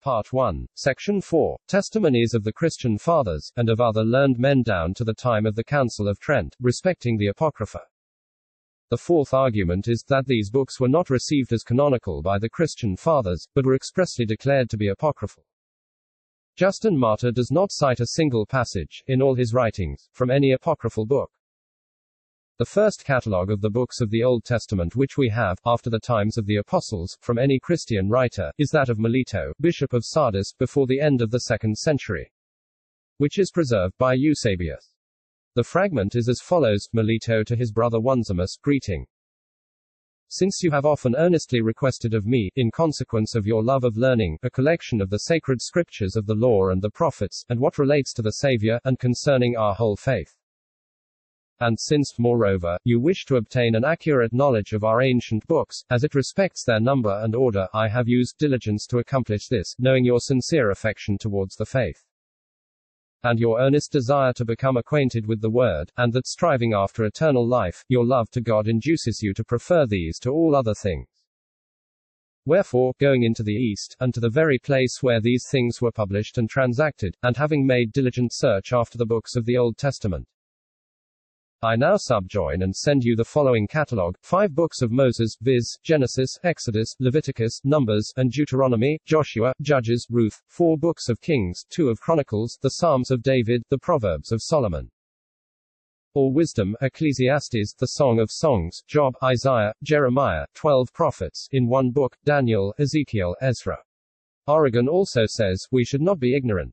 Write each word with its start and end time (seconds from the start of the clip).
Part 0.00 0.32
1, 0.32 0.66
Section 0.74 1.20
4, 1.20 1.58
Testimonies 1.66 2.32
of 2.32 2.44
the 2.44 2.52
Christian 2.52 2.98
Fathers, 2.98 3.50
and 3.56 3.68
of 3.68 3.80
other 3.80 4.04
learned 4.04 4.38
men 4.38 4.62
down 4.62 4.94
to 4.94 5.04
the 5.04 5.12
time 5.12 5.44
of 5.44 5.56
the 5.56 5.64
Council 5.64 6.08
of 6.08 6.20
Trent, 6.20 6.54
respecting 6.60 7.16
the 7.16 7.26
Apocrypha. 7.26 7.80
The 8.90 8.96
fourth 8.96 9.34
argument 9.34 9.88
is 9.88 10.04
that 10.08 10.26
these 10.26 10.50
books 10.50 10.78
were 10.78 10.88
not 10.88 11.10
received 11.10 11.52
as 11.52 11.62
canonical 11.62 12.22
by 12.22 12.38
the 12.38 12.48
Christian 12.48 12.96
Fathers, 12.96 13.48
but 13.54 13.66
were 13.66 13.74
expressly 13.74 14.24
declared 14.24 14.70
to 14.70 14.76
be 14.76 14.88
apocryphal. 14.88 15.44
Justin 16.56 16.96
Martyr 16.96 17.30
does 17.30 17.50
not 17.50 17.70
cite 17.70 18.00
a 18.00 18.06
single 18.06 18.46
passage, 18.46 19.02
in 19.08 19.20
all 19.20 19.34
his 19.34 19.52
writings, 19.52 20.08
from 20.12 20.30
any 20.30 20.52
apocryphal 20.52 21.06
book. 21.06 21.30
The 22.58 22.64
first 22.64 23.04
catalogue 23.04 23.52
of 23.52 23.60
the 23.60 23.70
books 23.70 24.00
of 24.00 24.10
the 24.10 24.24
Old 24.24 24.44
Testament 24.44 24.96
which 24.96 25.16
we 25.16 25.28
have, 25.28 25.60
after 25.64 25.88
the 25.88 26.00
times 26.00 26.36
of 26.36 26.44
the 26.44 26.56
Apostles, 26.56 27.16
from 27.20 27.38
any 27.38 27.60
Christian 27.60 28.08
writer, 28.08 28.50
is 28.58 28.70
that 28.70 28.88
of 28.88 28.98
Melito, 28.98 29.52
Bishop 29.60 29.92
of 29.92 30.04
Sardis, 30.04 30.52
before 30.58 30.88
the 30.88 31.00
end 31.00 31.22
of 31.22 31.30
the 31.30 31.38
second 31.38 31.78
century, 31.78 32.32
which 33.18 33.38
is 33.38 33.52
preserved 33.52 33.96
by 33.96 34.14
Eusebius. 34.14 34.92
The 35.54 35.62
fragment 35.62 36.16
is 36.16 36.28
as 36.28 36.40
follows 36.40 36.88
Melito 36.92 37.44
to 37.44 37.54
his 37.54 37.70
brother 37.70 37.98
Onesimus, 37.98 38.58
greeting. 38.60 39.06
Since 40.26 40.60
you 40.60 40.72
have 40.72 40.84
often 40.84 41.14
earnestly 41.14 41.60
requested 41.60 42.12
of 42.12 42.26
me, 42.26 42.50
in 42.56 42.72
consequence 42.72 43.36
of 43.36 43.46
your 43.46 43.62
love 43.62 43.84
of 43.84 43.96
learning, 43.96 44.36
a 44.42 44.50
collection 44.50 45.00
of 45.00 45.10
the 45.10 45.20
sacred 45.20 45.62
scriptures 45.62 46.16
of 46.16 46.26
the 46.26 46.34
law 46.34 46.70
and 46.70 46.82
the 46.82 46.90
prophets, 46.90 47.44
and 47.48 47.60
what 47.60 47.78
relates 47.78 48.12
to 48.14 48.22
the 48.22 48.32
Savior, 48.32 48.80
and 48.84 48.98
concerning 48.98 49.56
our 49.56 49.76
whole 49.76 49.94
faith. 49.94 50.34
And 51.60 51.78
since, 51.78 52.18
moreover, 52.18 52.78
you 52.84 53.00
wish 53.00 53.24
to 53.24 53.36
obtain 53.36 53.74
an 53.74 53.84
accurate 53.84 54.32
knowledge 54.32 54.72
of 54.72 54.84
our 54.84 55.02
ancient 55.02 55.44
books, 55.48 55.82
as 55.90 56.04
it 56.04 56.14
respects 56.14 56.62
their 56.62 56.78
number 56.78 57.20
and 57.22 57.34
order, 57.34 57.66
I 57.74 57.88
have 57.88 58.06
used 58.06 58.38
diligence 58.38 58.86
to 58.86 58.98
accomplish 58.98 59.48
this, 59.48 59.74
knowing 59.78 60.04
your 60.04 60.20
sincere 60.20 60.70
affection 60.70 61.18
towards 61.18 61.56
the 61.56 61.66
faith. 61.66 62.04
And 63.24 63.40
your 63.40 63.60
earnest 63.60 63.90
desire 63.90 64.32
to 64.34 64.44
become 64.44 64.76
acquainted 64.76 65.26
with 65.26 65.40
the 65.40 65.50
Word, 65.50 65.90
and 65.96 66.12
that 66.12 66.28
striving 66.28 66.74
after 66.74 67.04
eternal 67.04 67.44
life, 67.44 67.84
your 67.88 68.06
love 68.06 68.30
to 68.30 68.40
God 68.40 68.68
induces 68.68 69.20
you 69.20 69.34
to 69.34 69.42
prefer 69.42 69.84
these 69.84 70.20
to 70.20 70.30
all 70.30 70.54
other 70.54 70.74
things. 70.74 71.08
Wherefore, 72.46 72.94
going 73.00 73.24
into 73.24 73.42
the 73.42 73.52
East, 73.52 73.96
and 73.98 74.14
to 74.14 74.20
the 74.20 74.30
very 74.30 74.60
place 74.60 75.02
where 75.02 75.20
these 75.20 75.44
things 75.50 75.82
were 75.82 75.90
published 75.90 76.38
and 76.38 76.48
transacted, 76.48 77.16
and 77.24 77.36
having 77.36 77.66
made 77.66 77.92
diligent 77.92 78.32
search 78.32 78.72
after 78.72 78.96
the 78.96 79.04
books 79.04 79.34
of 79.34 79.44
the 79.44 79.56
Old 79.56 79.76
Testament, 79.76 80.28
I 81.60 81.74
now 81.74 81.96
subjoin 81.96 82.62
and 82.62 82.72
send 82.72 83.02
you 83.02 83.16
the 83.16 83.24
following 83.24 83.66
catalogue, 83.66 84.16
five 84.22 84.54
books 84.54 84.80
of 84.80 84.92
Moses, 84.92 85.36
viz., 85.40 85.76
Genesis, 85.82 86.38
Exodus, 86.44 86.94
Leviticus, 87.00 87.60
Numbers, 87.64 88.12
and 88.16 88.30
Deuteronomy, 88.30 89.00
Joshua, 89.06 89.52
Judges, 89.60 90.06
Ruth, 90.08 90.40
four 90.46 90.78
books 90.78 91.08
of 91.08 91.20
Kings, 91.20 91.64
two 91.68 91.88
of 91.88 91.98
Chronicles, 91.98 92.60
the 92.62 92.70
Psalms 92.70 93.10
of 93.10 93.24
David, 93.24 93.64
the 93.70 93.78
Proverbs 93.78 94.30
of 94.30 94.40
Solomon. 94.40 94.88
All 96.14 96.32
wisdom, 96.32 96.76
Ecclesiastes, 96.80 97.74
the 97.76 97.88
Song 97.88 98.20
of 98.20 98.30
Songs, 98.30 98.84
Job, 98.86 99.16
Isaiah, 99.20 99.72
Jeremiah, 99.82 100.46
twelve 100.54 100.92
prophets, 100.92 101.48
in 101.50 101.66
one 101.66 101.90
book, 101.90 102.16
Daniel, 102.24 102.72
Ezekiel, 102.78 103.34
Ezra. 103.40 103.78
Origen 104.46 104.86
also 104.86 105.26
says, 105.26 105.66
we 105.72 105.84
should 105.84 106.02
not 106.02 106.20
be 106.20 106.36
ignorant 106.36 106.72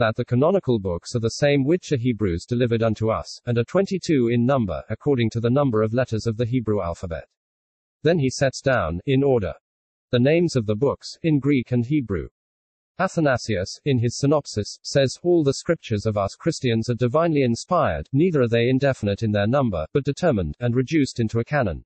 that 0.00 0.16
the 0.16 0.24
canonical 0.24 0.78
books 0.78 1.14
are 1.14 1.20
the 1.20 1.28
same 1.28 1.62
which 1.62 1.90
the 1.90 1.98
Hebrews 1.98 2.46
delivered 2.46 2.82
unto 2.82 3.10
us, 3.10 3.38
and 3.44 3.58
are 3.58 3.64
22 3.64 4.28
in 4.28 4.46
number, 4.46 4.82
according 4.88 5.28
to 5.30 5.40
the 5.40 5.50
number 5.50 5.82
of 5.82 5.92
letters 5.92 6.26
of 6.26 6.38
the 6.38 6.46
Hebrew 6.46 6.80
alphabet. 6.80 7.26
Then 8.02 8.18
he 8.18 8.30
sets 8.30 8.62
down, 8.62 9.00
in 9.04 9.22
order, 9.22 9.52
the 10.10 10.18
names 10.18 10.56
of 10.56 10.64
the 10.64 10.74
books, 10.74 11.18
in 11.22 11.38
Greek 11.38 11.70
and 11.70 11.84
Hebrew. 11.84 12.28
Athanasius, 12.98 13.78
in 13.84 13.98
his 13.98 14.16
synopsis, 14.16 14.78
says, 14.82 15.18
All 15.22 15.44
the 15.44 15.52
scriptures 15.52 16.06
of 16.06 16.16
us 16.16 16.34
Christians 16.34 16.88
are 16.88 16.94
divinely 16.94 17.42
inspired, 17.42 18.08
neither 18.10 18.40
are 18.40 18.48
they 18.48 18.70
indefinite 18.70 19.22
in 19.22 19.32
their 19.32 19.46
number, 19.46 19.84
but 19.92 20.04
determined, 20.04 20.56
and 20.60 20.74
reduced 20.74 21.20
into 21.20 21.40
a 21.40 21.44
canon. 21.44 21.84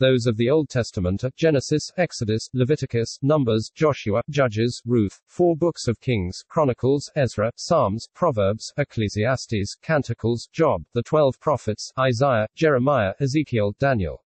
Those 0.00 0.26
of 0.26 0.36
the 0.36 0.48
Old 0.48 0.68
Testament 0.68 1.24
are 1.24 1.32
Genesis, 1.36 1.90
Exodus, 1.96 2.48
Leviticus, 2.52 3.18
Numbers, 3.20 3.72
Joshua, 3.74 4.22
Judges, 4.30 4.80
Ruth, 4.86 5.20
four 5.26 5.56
books 5.56 5.88
of 5.88 6.00
Kings, 6.00 6.44
Chronicles, 6.48 7.10
Ezra, 7.16 7.50
Psalms, 7.56 8.06
Proverbs, 8.14 8.72
Ecclesiastes, 8.76 9.74
Canticles, 9.82 10.48
Job, 10.52 10.84
the 10.94 11.02
twelve 11.02 11.40
prophets, 11.40 11.92
Isaiah, 11.98 12.46
Jeremiah, 12.54 13.14
Ezekiel, 13.18 13.74
Daniel 13.80 14.22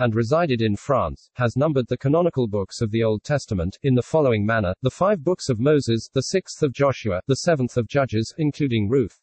and 0.00 0.14
resided 0.14 0.60
in 0.60 0.74
France, 0.74 1.30
has 1.34 1.56
numbered 1.56 1.86
the 1.88 1.96
canonical 1.96 2.48
books 2.48 2.80
of 2.80 2.90
the 2.90 3.02
Old 3.04 3.22
Testament, 3.22 3.78
in 3.82 3.94
the 3.94 4.02
following 4.02 4.44
manner, 4.44 4.74
the 4.82 4.90
five 4.90 5.22
books 5.22 5.48
of 5.48 5.60
Moses, 5.60 6.10
the 6.12 6.22
sixth 6.22 6.62
of 6.62 6.72
Joshua, 6.72 7.20
the 7.28 7.36
seventh 7.36 7.76
of 7.76 7.86
Judges, 7.86 8.34
including 8.38 8.88
Ruth, 8.88 9.20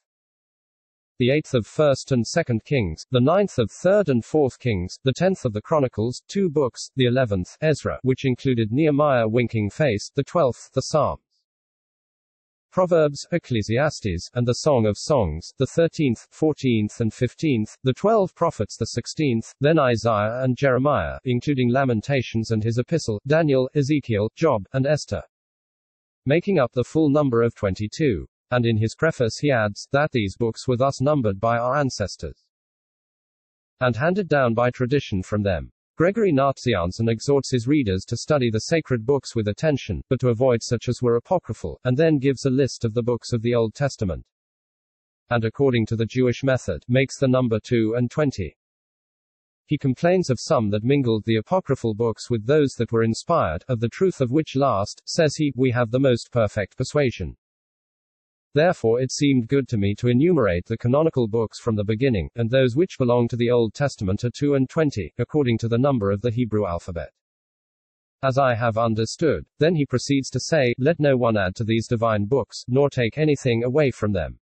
the 1.21 1.29
eighth 1.29 1.53
of 1.53 1.67
First 1.67 2.11
and 2.11 2.25
Second 2.25 2.65
Kings, 2.65 3.05
the 3.11 3.21
ninth 3.21 3.59
of 3.59 3.69
Third 3.69 4.09
and 4.09 4.25
Fourth 4.25 4.57
Kings, 4.57 4.97
the 5.03 5.13
tenth 5.13 5.45
of 5.45 5.53
the 5.53 5.61
Chronicles, 5.61 6.23
two 6.27 6.49
books, 6.49 6.89
the 6.95 7.05
eleventh, 7.05 7.55
Ezra, 7.61 7.99
which 8.01 8.25
included 8.25 8.71
Nehemiah 8.71 9.27
winking 9.27 9.69
face, 9.69 10.09
the 10.15 10.23
twelfth, 10.23 10.71
the 10.73 10.81
Psalms. 10.81 11.21
Proverbs, 12.71 13.27
Ecclesiastes, 13.31 14.31
and 14.33 14.47
the 14.47 14.55
Song 14.55 14.87
of 14.87 14.97
Songs, 14.97 15.53
the 15.59 15.67
13th, 15.67 16.27
14th, 16.33 16.99
and 16.99 17.11
15th, 17.11 17.77
the 17.83 17.93
12 17.93 18.33
prophets, 18.33 18.75
the 18.75 18.87
16th, 18.99 19.53
then 19.59 19.77
Isaiah 19.77 20.41
and 20.41 20.57
Jeremiah, 20.57 21.19
including 21.23 21.69
Lamentations 21.69 22.49
and 22.49 22.63
his 22.63 22.79
epistle, 22.79 23.21
Daniel, 23.27 23.69
Ezekiel, 23.75 24.31
Job, 24.35 24.65
and 24.73 24.87
Esther, 24.87 25.21
making 26.25 26.57
up 26.57 26.71
the 26.71 26.83
full 26.83 27.09
number 27.09 27.43
of 27.43 27.53
22 27.53 28.25
and 28.51 28.65
in 28.65 28.77
his 28.77 28.95
preface 28.95 29.39
he 29.39 29.49
adds, 29.49 29.87
that 29.91 30.11
these 30.11 30.37
books 30.37 30.67
were 30.67 30.77
thus 30.77 31.01
numbered 31.01 31.39
by 31.39 31.57
our 31.57 31.75
ancestors 31.75 32.45
and 33.81 33.95
handed 33.95 34.27
down 34.27 34.53
by 34.53 34.69
tradition 34.69 35.23
from 35.23 35.41
them. 35.41 35.71
Gregory 35.97 36.31
Nazianzen 36.31 37.09
exhorts 37.09 37.51
his 37.51 37.67
readers 37.67 38.05
to 38.05 38.15
study 38.15 38.49
the 38.49 38.61
sacred 38.61 39.05
books 39.05 39.35
with 39.35 39.47
attention, 39.47 40.03
but 40.07 40.19
to 40.19 40.29
avoid 40.29 40.61
such 40.61 40.87
as 40.87 41.01
were 41.01 41.15
apocryphal, 41.15 41.79
and 41.83 41.97
then 41.97 42.19
gives 42.19 42.45
a 42.45 42.49
list 42.49 42.85
of 42.85 42.93
the 42.93 43.03
books 43.03 43.33
of 43.33 43.41
the 43.41 43.55
Old 43.55 43.73
Testament. 43.73 44.25
And 45.31 45.43
according 45.45 45.87
to 45.87 45.95
the 45.95 46.05
Jewish 46.05 46.43
method, 46.43 46.83
makes 46.87 47.17
the 47.17 47.27
number 47.27 47.59
2 47.59 47.95
and 47.95 48.09
20. 48.09 48.55
He 49.65 49.77
complains 49.77 50.29
of 50.29 50.39
some 50.39 50.69
that 50.71 50.83
mingled 50.83 51.23
the 51.25 51.37
apocryphal 51.37 51.93
books 51.93 52.29
with 52.29 52.45
those 52.45 52.73
that 52.73 52.91
were 52.91 53.03
inspired, 53.03 53.63
of 53.67 53.79
the 53.79 53.89
truth 53.89 54.21
of 54.21 54.31
which 54.31 54.55
last, 54.55 55.01
says 55.05 55.35
he, 55.37 55.53
we 55.55 55.71
have 55.71 55.91
the 55.91 55.99
most 55.99 56.31
perfect 56.31 56.77
persuasion. 56.77 57.35
Therefore 58.53 58.99
it 58.99 59.13
seemed 59.13 59.47
good 59.47 59.69
to 59.69 59.77
me 59.77 59.95
to 59.95 60.09
enumerate 60.09 60.65
the 60.65 60.77
canonical 60.77 61.25
books 61.25 61.57
from 61.57 61.77
the 61.77 61.85
beginning, 61.85 62.29
and 62.35 62.49
those 62.49 62.75
which 62.75 62.97
belong 62.97 63.29
to 63.29 63.37
the 63.37 63.49
Old 63.49 63.73
Testament 63.73 64.25
are 64.25 64.29
two 64.29 64.55
and 64.55 64.69
twenty, 64.69 65.13
according 65.17 65.57
to 65.59 65.69
the 65.69 65.77
number 65.77 66.11
of 66.11 66.19
the 66.19 66.31
Hebrew 66.31 66.65
alphabet. 66.65 67.11
As 68.21 68.37
I 68.37 68.55
have 68.55 68.77
understood, 68.77 69.45
then 69.59 69.75
he 69.75 69.85
proceeds 69.85 70.29
to 70.31 70.39
say, 70.41 70.73
Let 70.77 70.99
no 70.99 71.15
one 71.15 71.37
add 71.37 71.55
to 71.55 71.63
these 71.63 71.87
divine 71.87 72.25
books, 72.25 72.65
nor 72.67 72.89
take 72.89 73.17
anything 73.17 73.63
away 73.63 73.89
from 73.89 74.11
them. 74.11 74.37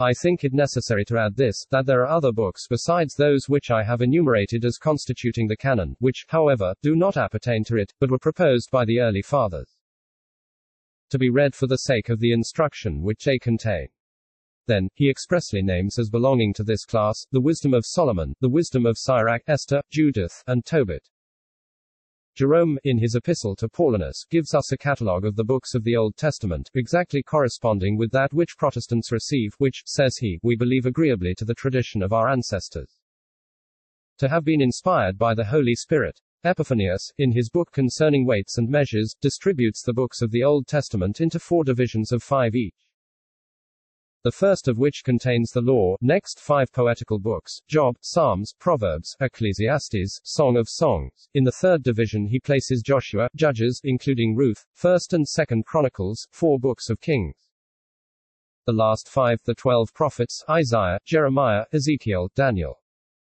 I 0.00 0.12
think 0.12 0.42
it 0.42 0.52
necessary 0.52 1.04
to 1.04 1.18
add 1.18 1.36
this, 1.36 1.66
that 1.70 1.86
there 1.86 2.02
are 2.02 2.08
other 2.08 2.32
books 2.32 2.66
besides 2.68 3.14
those 3.14 3.48
which 3.48 3.70
I 3.70 3.84
have 3.84 4.02
enumerated 4.02 4.64
as 4.64 4.76
constituting 4.76 5.46
the 5.46 5.56
canon, 5.56 5.94
which, 6.00 6.24
however, 6.28 6.74
do 6.82 6.96
not 6.96 7.16
appertain 7.16 7.62
to 7.64 7.76
it, 7.76 7.94
but 8.00 8.10
were 8.10 8.18
proposed 8.18 8.72
by 8.72 8.84
the 8.84 8.98
early 8.98 9.22
fathers 9.22 9.77
to 11.10 11.18
be 11.18 11.30
read 11.30 11.54
for 11.54 11.66
the 11.66 11.78
sake 11.78 12.08
of 12.08 12.20
the 12.20 12.32
instruction 12.32 13.02
which 13.02 13.24
they 13.24 13.38
contain. 13.38 13.88
Then, 14.66 14.88
he 14.94 15.08
expressly 15.08 15.62
names 15.62 15.98
as 15.98 16.10
belonging 16.10 16.52
to 16.54 16.62
this 16.62 16.84
class, 16.84 17.26
the 17.32 17.40
wisdom 17.40 17.72
of 17.72 17.86
Solomon, 17.86 18.34
the 18.40 18.50
wisdom 18.50 18.84
of 18.84 18.98
Sirach, 18.98 19.42
Esther, 19.46 19.80
Judith, 19.90 20.42
and 20.46 20.64
Tobit. 20.64 21.08
Jerome, 22.38 22.78
in 22.84 22.98
his 22.98 23.16
epistle 23.16 23.56
to 23.56 23.68
Paulinus, 23.68 24.24
gives 24.30 24.54
us 24.54 24.70
a 24.70 24.76
catalogue 24.76 25.24
of 25.24 25.34
the 25.34 25.42
books 25.42 25.74
of 25.74 25.82
the 25.82 25.96
Old 25.96 26.16
Testament, 26.16 26.70
exactly 26.74 27.22
corresponding 27.22 27.96
with 27.96 28.12
that 28.12 28.32
which 28.32 28.56
Protestants 28.56 29.10
receive, 29.10 29.54
which, 29.58 29.82
says 29.86 30.18
he, 30.18 30.38
we 30.42 30.54
believe 30.54 30.86
agreeably 30.86 31.34
to 31.34 31.44
the 31.44 31.54
tradition 31.54 32.02
of 32.02 32.12
our 32.12 32.28
ancestors. 32.28 33.00
To 34.18 34.28
have 34.28 34.44
been 34.44 34.60
inspired 34.60 35.18
by 35.18 35.34
the 35.34 35.46
Holy 35.46 35.74
Spirit. 35.74 36.20
Epiphanius, 36.44 37.12
in 37.18 37.32
his 37.32 37.50
book 37.50 37.72
concerning 37.72 38.24
weights 38.24 38.58
and 38.58 38.68
measures, 38.68 39.16
distributes 39.20 39.82
the 39.82 39.92
books 39.92 40.22
of 40.22 40.30
the 40.30 40.44
Old 40.44 40.68
Testament 40.68 41.20
into 41.20 41.40
four 41.40 41.64
divisions 41.64 42.12
of 42.12 42.22
five 42.22 42.54
each. 42.54 42.76
The 44.22 44.30
first 44.30 44.68
of 44.68 44.78
which 44.78 45.02
contains 45.04 45.50
the 45.50 45.60
law, 45.60 45.96
next 46.00 46.38
five 46.38 46.72
poetical 46.72 47.18
books, 47.18 47.60
Job, 47.66 47.96
Psalms, 48.00 48.54
Proverbs, 48.60 49.16
Ecclesiastes, 49.20 50.20
Song 50.22 50.56
of 50.56 50.68
Songs. 50.68 51.28
In 51.34 51.42
the 51.42 51.50
third 51.50 51.82
division 51.82 52.26
he 52.26 52.38
places 52.38 52.82
Joshua, 52.82 53.28
Judges, 53.34 53.80
including 53.82 54.36
Ruth, 54.36 54.64
1st 54.80 55.14
and 55.14 55.26
2nd 55.26 55.64
Chronicles, 55.64 56.28
four 56.30 56.60
books 56.60 56.88
of 56.88 57.00
Kings. 57.00 57.34
The 58.66 58.72
last 58.72 59.08
five, 59.08 59.40
the 59.44 59.54
twelve 59.54 59.92
prophets, 59.94 60.44
Isaiah, 60.48 61.00
Jeremiah, 61.04 61.64
Ezekiel, 61.72 62.30
Daniel. 62.36 62.80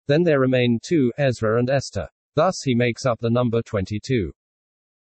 Then 0.07 0.23
there 0.23 0.41
remain 0.41 0.81
two, 0.83 1.13
Ezra 1.19 1.59
and 1.59 1.69
Esther. 1.69 2.09
Thus 2.39 2.63
he 2.63 2.73
makes 2.73 3.05
up 3.05 3.19
the 3.19 3.31
number 3.31 3.63
22. 3.63 4.33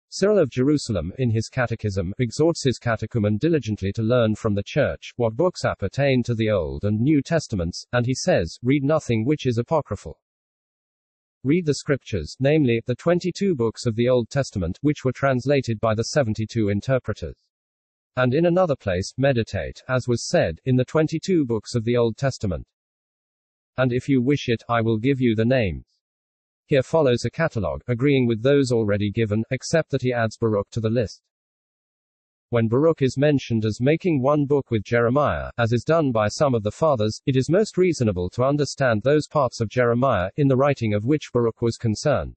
Cyril 0.10 0.40
of 0.40 0.50
Jerusalem, 0.50 1.14
in 1.20 1.30
his 1.30 1.50
Catechism, 1.50 2.16
exhorts 2.18 2.64
his 2.64 2.80
catechumen 2.80 3.38
diligently 3.38 3.92
to 3.92 4.02
learn 4.02 4.34
from 4.34 4.56
the 4.56 4.64
Church 4.66 5.14
what 5.18 5.36
books 5.36 5.64
appertain 5.64 6.24
to 6.24 6.34
the 6.34 6.50
Old 6.50 6.84
and 6.84 7.00
New 7.00 7.22
Testaments, 7.22 7.86
and 7.94 8.08
he 8.08 8.16
says, 8.16 8.58
Read 8.64 8.84
nothing 8.84 9.24
which 9.24 9.46
is 9.46 9.60
apocryphal. 9.60 10.20
Read 11.44 11.68
the 11.68 11.76
Scriptures, 11.76 12.36
namely, 12.40 12.82
the 12.88 12.96
22 12.96 13.54
books 13.54 13.86
of 13.86 13.96
the 13.96 14.10
Old 14.10 14.32
Testament, 14.32 14.80
which 14.82 15.06
were 15.06 15.14
translated 15.14 15.80
by 15.80 15.94
the 15.94 16.06
72 16.06 16.70
interpreters. 16.70 17.38
And 18.16 18.34
in 18.34 18.48
another 18.48 18.76
place, 18.76 19.14
meditate, 19.16 19.84
as 19.88 20.08
was 20.08 20.28
said, 20.28 20.60
in 20.66 20.76
the 20.76 20.86
22 20.86 21.46
books 21.46 21.76
of 21.76 21.84
the 21.84 21.98
Old 21.98 22.18
Testament. 22.18 22.66
And 23.78 23.94
if 23.94 24.10
you 24.10 24.24
wish 24.24 24.50
it, 24.50 24.64
I 24.68 24.82
will 24.82 24.98
give 24.98 25.22
you 25.22 25.36
the 25.36 25.46
names. 25.46 25.97
Here 26.68 26.84
follows 26.84 27.24
a 27.24 27.30
catalogue, 27.30 27.82
agreeing 27.88 28.28
with 28.28 28.44
those 28.44 28.74
already 28.74 29.10
given, 29.10 29.46
except 29.52 29.90
that 29.92 30.02
he 30.02 30.12
adds 30.12 30.38
Baruch 30.38 30.70
to 30.72 30.82
the 30.82 30.90
list. 30.90 31.22
When 32.50 32.68
Baruch 32.68 33.02
is 33.02 33.18
mentioned 33.18 33.64
as 33.64 33.80
making 33.80 34.22
one 34.22 34.46
book 34.46 34.70
with 34.70 34.84
Jeremiah, 34.84 35.52
as 35.58 35.72
is 35.72 35.86
done 35.86 36.12
by 36.12 36.28
some 36.28 36.54
of 36.54 36.64
the 36.64 36.72
fathers, 36.72 37.22
it 37.26 37.38
is 37.38 37.50
most 37.50 37.78
reasonable 37.78 38.30
to 38.32 38.44
understand 38.44 39.02
those 39.02 39.28
parts 39.28 39.62
of 39.62 39.70
Jeremiah, 39.70 40.30
in 40.36 40.50
the 40.50 40.58
writing 40.58 40.94
of 40.94 41.06
which 41.06 41.30
Baruch 41.32 41.62
was 41.62 41.78
concerned. 41.78 42.36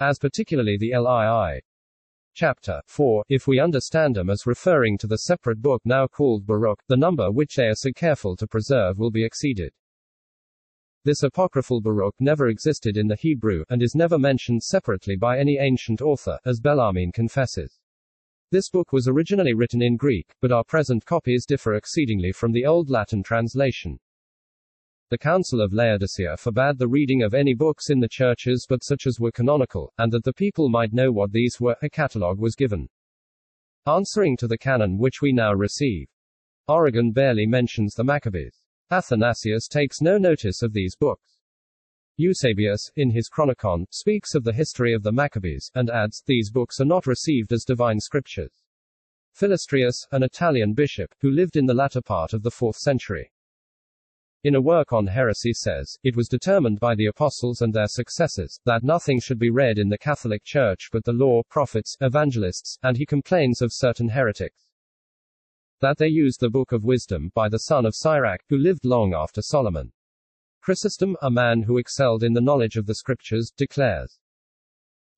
As 0.00 0.18
particularly 0.18 0.76
the 0.76 0.92
LII. 0.94 1.62
Chapter 2.34 2.82
4, 2.88 3.24
if 3.30 3.46
we 3.46 3.58
understand 3.58 4.16
them 4.16 4.28
as 4.28 4.46
referring 4.46 4.98
to 4.98 5.06
the 5.06 5.18
separate 5.18 5.62
book 5.62 5.80
now 5.86 6.06
called 6.06 6.46
Baruch, 6.46 6.82
the 6.88 6.96
number 6.96 7.32
which 7.32 7.56
they 7.56 7.68
are 7.68 7.74
so 7.74 7.90
careful 7.92 8.36
to 8.36 8.46
preserve 8.46 8.98
will 8.98 9.10
be 9.10 9.24
exceeded. 9.24 9.72
This 11.04 11.22
apocryphal 11.22 11.82
Baruch 11.82 12.14
never 12.18 12.48
existed 12.48 12.96
in 12.96 13.08
the 13.08 13.16
Hebrew, 13.16 13.62
and 13.68 13.82
is 13.82 13.94
never 13.94 14.18
mentioned 14.18 14.62
separately 14.62 15.16
by 15.16 15.38
any 15.38 15.58
ancient 15.58 16.00
author, 16.00 16.38
as 16.46 16.60
Bellarmine 16.60 17.12
confesses. 17.12 17.78
This 18.50 18.70
book 18.70 18.90
was 18.90 19.06
originally 19.06 19.52
written 19.52 19.82
in 19.82 19.98
Greek, 19.98 20.34
but 20.40 20.50
our 20.50 20.64
present 20.64 21.04
copies 21.04 21.44
differ 21.44 21.74
exceedingly 21.74 22.32
from 22.32 22.52
the 22.52 22.64
Old 22.64 22.88
Latin 22.88 23.22
translation. 23.22 23.98
The 25.10 25.18
Council 25.18 25.60
of 25.60 25.74
Laodicea 25.74 26.38
forbade 26.38 26.78
the 26.78 26.88
reading 26.88 27.22
of 27.22 27.34
any 27.34 27.52
books 27.52 27.90
in 27.90 28.00
the 28.00 28.08
churches 28.08 28.64
but 28.66 28.82
such 28.82 29.06
as 29.06 29.20
were 29.20 29.30
canonical, 29.30 29.92
and 29.98 30.10
that 30.10 30.24
the 30.24 30.32
people 30.32 30.70
might 30.70 30.94
know 30.94 31.12
what 31.12 31.32
these 31.32 31.58
were, 31.60 31.76
a 31.82 31.90
catalogue 31.90 32.38
was 32.38 32.54
given. 32.54 32.88
Answering 33.86 34.38
to 34.38 34.46
the 34.46 34.56
canon 34.56 34.96
which 34.96 35.20
we 35.20 35.32
now 35.32 35.52
receive, 35.52 36.08
Origen 36.66 37.12
barely 37.12 37.44
mentions 37.44 37.92
the 37.92 38.04
Maccabees. 38.04 38.63
Athanasius 38.90 39.68
takes 39.68 40.00
no 40.00 40.18
notice 40.18 40.62
of 40.62 40.72
these 40.72 40.96
books. 40.96 41.38
Eusebius, 42.16 42.90
in 42.96 43.10
his 43.10 43.28
Chronicon, 43.28 43.86
speaks 43.90 44.34
of 44.34 44.44
the 44.44 44.52
history 44.52 44.92
of 44.92 45.02
the 45.02 45.12
Maccabees, 45.12 45.70
and 45.74 45.90
adds, 45.90 46.22
these 46.26 46.50
books 46.50 46.80
are 46.80 46.84
not 46.84 47.06
received 47.06 47.52
as 47.52 47.64
divine 47.64 47.98
scriptures. 47.98 48.52
Philastrius, 49.32 50.06
an 50.12 50.22
Italian 50.22 50.74
bishop, 50.74 51.14
who 51.20 51.30
lived 51.30 51.56
in 51.56 51.66
the 51.66 51.74
latter 51.74 52.02
part 52.02 52.32
of 52.32 52.42
the 52.42 52.50
4th 52.50 52.76
century, 52.76 53.32
in 54.44 54.54
a 54.54 54.60
work 54.60 54.92
on 54.92 55.06
heresy 55.06 55.54
says, 55.54 55.96
it 56.02 56.14
was 56.14 56.28
determined 56.28 56.78
by 56.78 56.94
the 56.94 57.06
apostles 57.06 57.62
and 57.62 57.72
their 57.72 57.86
successors, 57.86 58.60
that 58.66 58.84
nothing 58.84 59.18
should 59.18 59.38
be 59.38 59.48
read 59.48 59.78
in 59.78 59.88
the 59.88 59.96
Catholic 59.96 60.44
Church 60.44 60.90
but 60.92 61.02
the 61.04 61.14
law, 61.14 61.42
prophets, 61.48 61.96
evangelists, 62.02 62.78
and 62.82 62.98
he 62.98 63.06
complains 63.06 63.62
of 63.62 63.72
certain 63.72 64.10
heretics 64.10 64.73
that 65.84 65.98
they 65.98 66.08
used 66.08 66.40
the 66.40 66.48
Book 66.48 66.72
of 66.72 66.82
Wisdom 66.82 67.30
by 67.34 67.46
the 67.46 67.58
son 67.58 67.84
of 67.84 67.94
Sirach, 67.94 68.40
who 68.48 68.56
lived 68.56 68.86
long 68.86 69.12
after 69.12 69.42
Solomon. 69.42 69.92
Chrysostom, 70.62 71.14
a 71.20 71.30
man 71.30 71.62
who 71.62 71.76
excelled 71.76 72.22
in 72.22 72.32
the 72.32 72.40
knowledge 72.40 72.76
of 72.76 72.86
the 72.86 72.94
Scriptures, 72.94 73.52
declares 73.54 74.18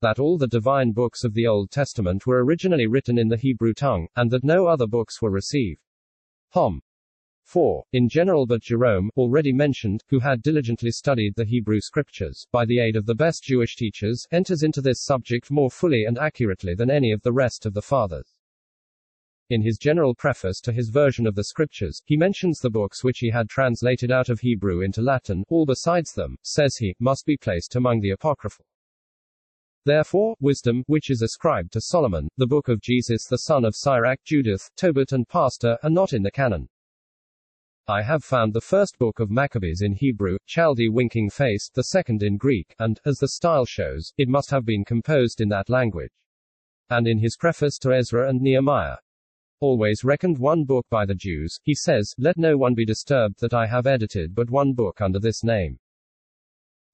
that 0.02 0.18
all 0.18 0.36
the 0.36 0.48
divine 0.48 0.90
books 0.90 1.22
of 1.22 1.34
the 1.34 1.46
Old 1.46 1.70
Testament 1.70 2.26
were 2.26 2.44
originally 2.44 2.88
written 2.88 3.16
in 3.16 3.28
the 3.28 3.36
Hebrew 3.36 3.74
tongue, 3.74 4.08
and 4.16 4.28
that 4.32 4.42
no 4.42 4.66
other 4.66 4.88
books 4.88 5.22
were 5.22 5.30
received. 5.30 5.80
Hom. 6.50 6.80
4. 7.44 7.84
In 7.92 8.08
general 8.08 8.44
but 8.44 8.62
Jerome, 8.62 9.08
already 9.16 9.52
mentioned, 9.52 10.02
who 10.08 10.18
had 10.18 10.42
diligently 10.42 10.90
studied 10.90 11.34
the 11.36 11.44
Hebrew 11.44 11.80
Scriptures, 11.80 12.44
by 12.50 12.64
the 12.64 12.80
aid 12.80 12.96
of 12.96 13.06
the 13.06 13.14
best 13.14 13.44
Jewish 13.44 13.76
teachers, 13.76 14.26
enters 14.32 14.64
into 14.64 14.80
this 14.80 15.04
subject 15.04 15.48
more 15.48 15.70
fully 15.70 16.06
and 16.06 16.18
accurately 16.18 16.74
than 16.74 16.90
any 16.90 17.12
of 17.12 17.22
the 17.22 17.32
rest 17.32 17.66
of 17.66 17.72
the 17.72 17.82
fathers. 17.82 18.35
In 19.48 19.62
his 19.62 19.78
general 19.78 20.12
preface 20.12 20.60
to 20.62 20.72
his 20.72 20.88
version 20.88 21.25
of 21.25 21.37
the 21.37 21.44
scriptures, 21.44 22.02
he 22.04 22.16
mentions 22.16 22.58
the 22.58 22.69
books 22.69 23.04
which 23.04 23.20
he 23.20 23.31
had 23.31 23.48
translated 23.48 24.10
out 24.10 24.28
of 24.28 24.40
Hebrew 24.40 24.81
into 24.81 25.00
Latin, 25.00 25.44
all 25.48 25.64
besides 25.64 26.12
them, 26.12 26.37
says 26.43 26.76
he, 26.76 26.96
must 26.98 27.25
be 27.25 27.37
placed 27.37 27.76
among 27.76 28.00
the 28.00 28.10
apocryphal. 28.10 28.66
Therefore, 29.84 30.34
wisdom, 30.40 30.82
which 30.88 31.10
is 31.10 31.22
ascribed 31.22 31.72
to 31.75 31.81
Solomon, 31.81 32.28
the 32.37 32.48
book 32.48 32.66
of 32.66 32.81
Jesus 32.81 33.26
the 33.26 33.38
son 33.38 33.64
of 33.64 33.76
Sirach, 33.76 34.19
Judith, 34.25 34.69
Tobit 34.76 35.12
and 35.12 35.28
Pastor, 35.28 35.78
are 35.84 35.90
not 35.90 36.12
in 36.12 36.25
the 36.25 36.32
canon. 36.32 36.69
I 37.87 38.02
have 38.02 38.25
found 38.25 38.52
the 38.52 38.60
first 38.60 38.99
book 38.99 39.20
of 39.20 39.31
Maccabees 39.31 39.81
in 39.81 39.92
Hebrew, 39.92 40.38
Chaldee 40.49 40.88
winking 40.88 41.31
face, 41.31 41.70
the 41.72 41.84
second 41.84 42.25
in 42.25 42.37
Greek, 42.37 42.75
and, 42.81 42.99
as 43.06 43.19
the 43.19 43.28
style 43.28 43.64
shows, 43.64 44.12
it 44.19 44.28
must 44.28 44.50
have 44.50 44.64
been 44.64 44.84
composed 44.84 45.40
in 45.40 45.50
that 45.50 45.70
language. 45.70 46.10
And 46.90 47.06
in 47.06 47.20
his 47.20 47.37
preface 47.37 47.78
to 47.78 47.92
Ezra 47.92 48.28
and 48.28 48.40
Nehemiah, 48.40 48.96
always 49.60 50.04
reckoned 50.04 50.38
one 50.38 50.64
book 50.64 50.86
by 50.90 51.06
the 51.06 51.14
Jews, 51.14 51.58
he 51.62 51.74
says, 51.74 52.14
Let 52.18 52.36
no 52.36 52.56
one 52.56 52.74
be 52.74 52.84
disturbed 52.84 53.40
that 53.40 53.54
I 53.54 53.66
have 53.66 53.86
edited 53.86 54.34
but 54.34 54.50
one 54.50 54.72
book 54.72 55.00
under 55.00 55.18
this 55.18 55.42
name. 55.42 55.78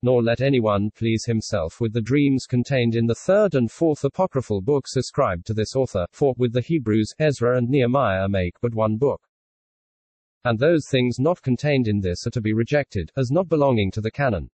Nor 0.03 0.23
let 0.23 0.41
anyone 0.41 0.91
please 0.97 1.25
himself 1.27 1.81
with 1.81 1.93
the 1.93 2.01
dreams 2.01 2.47
contained 2.47 2.97
in 2.97 3.07
the 3.07 3.15
third 3.15 3.55
and 3.55 3.71
fourth 3.71 4.03
apocryphal 4.03 4.61
books 4.61 4.97
ascribed 4.97 5.47
to 5.47 5.55
this 5.55 5.77
author, 5.77 6.07
for, 6.13 6.35
with 6.37 6.53
the 6.53 6.61
Hebrews, 6.61 7.13
Ezra 7.19 7.57
and 7.57 7.69
Nehemiah 7.69 8.29
make 8.29 8.55
but 8.61 8.75
one 8.75 8.97
book. 8.97 9.21
And 10.45 10.59
those 10.59 10.89
things 10.91 11.21
not 11.21 11.41
contained 11.41 11.87
in 11.87 12.01
this 12.01 12.27
are 12.27 12.31
to 12.31 12.41
be 12.41 12.53
rejected, 12.53 13.13
as 13.17 13.31
not 13.31 13.49
belonging 13.49 13.93
to 13.93 14.01
the 14.01 14.11
canon. 14.11 14.51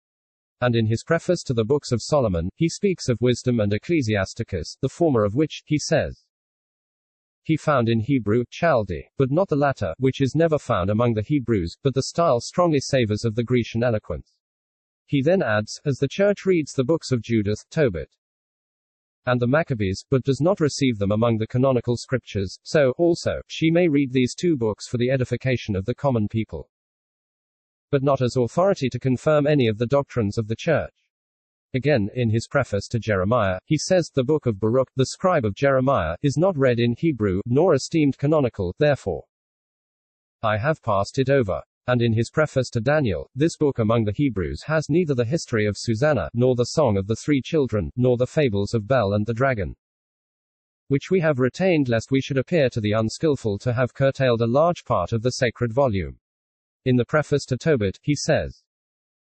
And 0.60 0.76
in 0.76 0.86
his 0.88 1.04
preface 1.04 1.44
to 1.44 1.54
the 1.54 1.64
books 1.64 1.92
of 1.92 2.02
Solomon, 2.02 2.50
he 2.56 2.68
speaks 2.68 3.08
of 3.08 3.22
wisdom 3.22 3.62
and 3.62 3.72
Ecclesiasticus, 3.72 4.78
the 4.82 4.90
former 4.90 5.24
of 5.24 5.36
which, 5.36 5.62
he 5.66 5.78
says, 5.78 6.26
he 7.48 7.56
found 7.56 7.88
in 7.88 8.02
Hebrew, 8.02 8.44
Chaldee, 8.52 9.08
but 9.18 9.32
not 9.32 9.48
the 9.48 9.56
latter, 9.56 9.94
which 10.00 10.20
is 10.20 10.36
never 10.36 10.60
found 10.60 10.90
among 10.90 11.14
the 11.14 11.22
Hebrews, 11.22 11.78
but 11.82 11.94
the 11.94 12.04
style 12.04 12.42
strongly 12.42 12.82
savors 12.82 13.24
of 13.24 13.36
the 13.36 13.44
Grecian 13.46 13.84
eloquence. 13.84 14.36
He 15.06 15.22
then 15.22 15.42
adds, 15.42 15.80
as 15.86 15.96
the 15.96 16.10
church 16.10 16.46
reads 16.46 16.74
the 16.74 16.84
books 16.84 17.10
of 17.10 17.22
Judith, 17.22 17.64
Tobit, 17.72 18.10
and 19.26 19.40
the 19.40 19.48
Maccabees, 19.48 20.04
but 20.10 20.26
does 20.26 20.42
not 20.42 20.60
receive 20.60 20.98
them 20.98 21.14
among 21.14 21.38
the 21.38 21.48
canonical 21.48 21.96
scriptures, 21.96 22.60
so, 22.64 22.92
also, 22.98 23.40
she 23.48 23.72
may 23.72 23.88
read 23.88 24.12
these 24.12 24.36
two 24.36 24.58
books 24.58 24.90
for 24.90 24.98
the 24.98 25.10
edification 25.10 25.74
of 25.78 25.86
the 25.86 25.96
common 25.96 26.28
people, 26.28 26.70
but 27.92 28.04
not 28.04 28.22
as 28.22 28.36
authority 28.36 28.90
to 28.90 29.00
confirm 29.00 29.48
any 29.48 29.70
of 29.70 29.78
the 29.78 29.88
doctrines 29.88 30.38
of 30.38 30.50
the 30.50 30.56
church. 30.58 31.07
Again, 31.74 32.10
in 32.16 32.30
his 32.30 32.48
preface 32.48 32.88
to 32.88 33.00
Jeremiah, 33.00 33.60
he 33.66 33.78
says, 33.78 34.10
The 34.14 34.24
book 34.24 34.46
of 34.46 34.60
Baruch, 34.60 34.90
the 34.96 35.08
scribe 35.08 35.46
of 35.46 35.56
Jeremiah, 35.56 36.16
is 36.22 36.38
not 36.38 36.58
read 36.58 36.80
in 36.80 36.96
Hebrew, 36.98 37.42
nor 37.46 37.74
esteemed 37.74 38.18
canonical, 38.18 38.74
therefore. 38.80 39.26
I 40.42 40.58
have 40.58 40.82
passed 40.82 41.20
it 41.20 41.30
over. 41.30 41.62
And 41.90 42.02
in 42.02 42.12
his 42.12 42.30
preface 42.30 42.70
to 42.72 42.82
Daniel, 42.82 43.30
this 43.34 43.56
book 43.56 43.80
among 43.80 44.04
the 44.04 44.12
Hebrews 44.12 44.64
has 44.64 44.90
neither 44.90 45.16
the 45.16 45.24
history 45.24 45.66
of 45.66 45.78
Susanna, 45.78 46.30
nor 46.34 46.54
the 46.54 46.66
song 46.66 46.98
of 46.98 47.08
the 47.08 47.16
three 47.16 47.42
children, 47.42 47.92
nor 47.96 48.18
the 48.18 48.28
fables 48.28 48.74
of 48.74 48.88
Bel 48.88 49.14
and 49.14 49.26
the 49.26 49.34
dragon. 49.34 49.74
Which 50.90 51.10
we 51.10 51.22
have 51.22 51.40
retained 51.40 51.88
lest 51.88 52.12
we 52.12 52.20
should 52.20 52.38
appear 52.38 52.70
to 52.72 52.82
the 52.82 52.92
unskilful 52.92 53.58
to 53.60 53.74
have 53.74 53.94
curtailed 53.94 54.42
a 54.42 54.48
large 54.48 54.84
part 54.84 55.14
of 55.14 55.22
the 55.22 55.32
sacred 55.32 55.72
volume. 55.72 56.20
In 56.84 56.98
the 56.98 57.06
preface 57.06 57.46
to 57.46 57.58
Tobit, 57.58 58.00
he 58.02 58.16
says, 58.16 58.64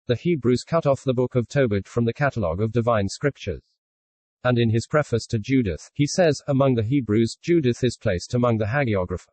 the 0.06 0.16
Hebrews 0.16 0.64
cut 0.64 0.86
off 0.86 1.04
the 1.04 1.14
book 1.14 1.34
of 1.34 1.48
Tobit 1.48 1.88
from 1.88 2.04
the 2.04 2.12
catalogue 2.12 2.60
of 2.60 2.72
divine 2.72 3.08
scriptures. 3.08 3.62
And 4.44 4.58
in 4.58 4.70
his 4.70 4.86
preface 4.86 5.26
to 5.26 5.38
Judith, 5.38 5.90
he 5.94 6.06
says, 6.06 6.42
Among 6.48 6.74
the 6.74 6.82
Hebrews, 6.82 7.36
Judith 7.40 7.84
is 7.84 7.96
placed 7.96 8.34
among 8.34 8.58
the 8.58 8.66
hagiographa, 8.66 9.28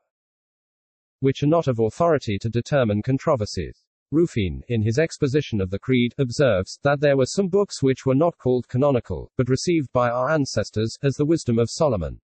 which 1.19 1.43
are 1.43 1.47
not 1.47 1.67
of 1.67 1.79
authority 1.79 2.37
to 2.39 2.49
determine 2.49 3.01
controversies. 3.01 3.83
Ruffin, 4.11 4.63
in 4.67 4.81
his 4.81 4.97
exposition 4.97 5.61
of 5.61 5.69
the 5.69 5.79
Creed, 5.79 6.13
observes 6.17 6.79
that 6.83 6.99
there 6.99 7.17
were 7.17 7.25
some 7.25 7.47
books 7.47 7.83
which 7.83 8.05
were 8.05 8.15
not 8.15 8.37
called 8.37 8.67
canonical, 8.67 9.31
but 9.37 9.49
received 9.49 9.91
by 9.91 10.09
our 10.09 10.29
ancestors, 10.29 10.97
as 11.03 11.15
the 11.15 11.25
Wisdom 11.25 11.59
of 11.59 11.69
Solomon, 11.69 12.19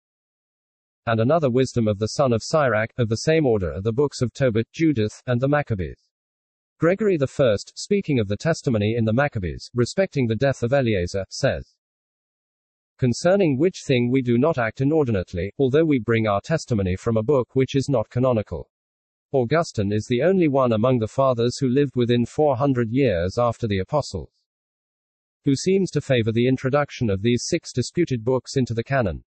and 1.06 1.18
another 1.18 1.50
Wisdom 1.50 1.88
of 1.88 1.98
the 1.98 2.08
son 2.08 2.32
of 2.32 2.42
Sirach, 2.42 2.92
of 2.98 3.08
the 3.08 3.16
same 3.16 3.46
order 3.46 3.72
are 3.72 3.80
the 3.80 3.92
books 3.92 4.20
of 4.20 4.32
Tobit, 4.34 4.70
Judith, 4.72 5.22
and 5.26 5.40
the 5.40 5.48
Maccabees. 5.48 6.09
Gregory 6.80 7.18
I, 7.20 7.56
speaking 7.74 8.20
of 8.20 8.28
the 8.28 8.38
testimony 8.38 8.94
in 8.96 9.04
the 9.04 9.12
Maccabees, 9.12 9.70
respecting 9.74 10.26
the 10.26 10.34
death 10.34 10.62
of 10.62 10.72
Eleazar, 10.72 11.26
says, 11.28 11.74
Concerning 12.96 13.58
which 13.58 13.82
thing 13.86 14.10
we 14.10 14.22
do 14.22 14.38
not 14.38 14.56
act 14.56 14.80
inordinately, 14.80 15.52
although 15.58 15.84
we 15.84 15.98
bring 15.98 16.26
our 16.26 16.40
testimony 16.40 16.96
from 16.96 17.18
a 17.18 17.22
book 17.22 17.54
which 17.54 17.74
is 17.74 17.90
not 17.90 18.08
canonical. 18.08 18.70
Augustine 19.30 19.92
is 19.92 20.06
the 20.06 20.22
only 20.22 20.48
one 20.48 20.72
among 20.72 20.98
the 20.98 21.06
fathers 21.06 21.58
who 21.58 21.68
lived 21.68 21.96
within 21.96 22.24
400 22.24 22.88
years 22.90 23.36
after 23.36 23.68
the 23.68 23.80
apostles. 23.80 24.32
who 25.44 25.54
seems 25.54 25.90
to 25.90 26.00
favor 26.00 26.32
the 26.32 26.48
introduction 26.48 27.10
of 27.10 27.20
these 27.20 27.44
six 27.46 27.74
disputed 27.74 28.24
books 28.24 28.56
into 28.56 28.72
the 28.72 28.84
canon. 28.84 29.22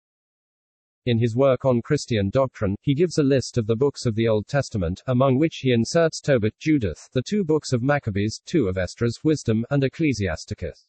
In 1.05 1.19
his 1.19 1.35
work 1.35 1.65
on 1.65 1.83
Christian 1.83 2.31
doctrine, 2.31 2.77
he 2.81 2.95
gives 2.95 3.19
a 3.19 3.25
list 3.25 3.59
of 3.59 3.67
the 3.67 3.75
books 3.75 4.07
of 4.07 4.15
the 4.15 4.29
Old 4.29 4.47
Testament, 4.47 5.03
among 5.09 5.37
which 5.37 5.57
he 5.57 5.73
inserts 5.73 6.21
Tobit, 6.21 6.57
Judith, 6.61 7.09
the 7.13 7.23
two 7.23 7.43
books 7.43 7.73
of 7.73 7.83
Maccabees, 7.83 8.41
two 8.47 8.69
of 8.69 8.79
Esdras, 8.79 9.19
Wisdom, 9.25 9.67
and 9.69 9.83
Ecclesiasticus. 9.83 10.87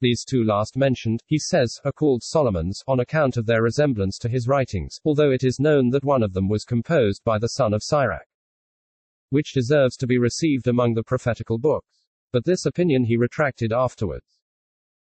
These 0.00 0.24
two 0.24 0.42
last 0.42 0.76
mentioned, 0.76 1.22
he 1.26 1.38
says, 1.38 1.78
are 1.84 1.92
called 1.92 2.24
Solomon's, 2.24 2.82
on 2.88 2.98
account 2.98 3.36
of 3.36 3.46
their 3.46 3.62
resemblance 3.62 4.18
to 4.18 4.28
his 4.28 4.48
writings, 4.48 4.98
although 5.04 5.30
it 5.30 5.44
is 5.44 5.60
known 5.60 5.90
that 5.90 6.04
one 6.04 6.24
of 6.24 6.32
them 6.32 6.48
was 6.48 6.64
composed 6.64 7.22
by 7.22 7.38
the 7.38 7.50
son 7.50 7.72
of 7.72 7.84
Sirach, 7.84 8.26
which 9.28 9.52
deserves 9.52 9.96
to 9.98 10.08
be 10.08 10.18
received 10.18 10.66
among 10.66 10.94
the 10.94 11.04
prophetical 11.04 11.58
books. 11.58 12.08
But 12.32 12.44
this 12.44 12.66
opinion 12.66 13.04
he 13.04 13.16
retracted 13.16 13.72
afterwards. 13.72 14.39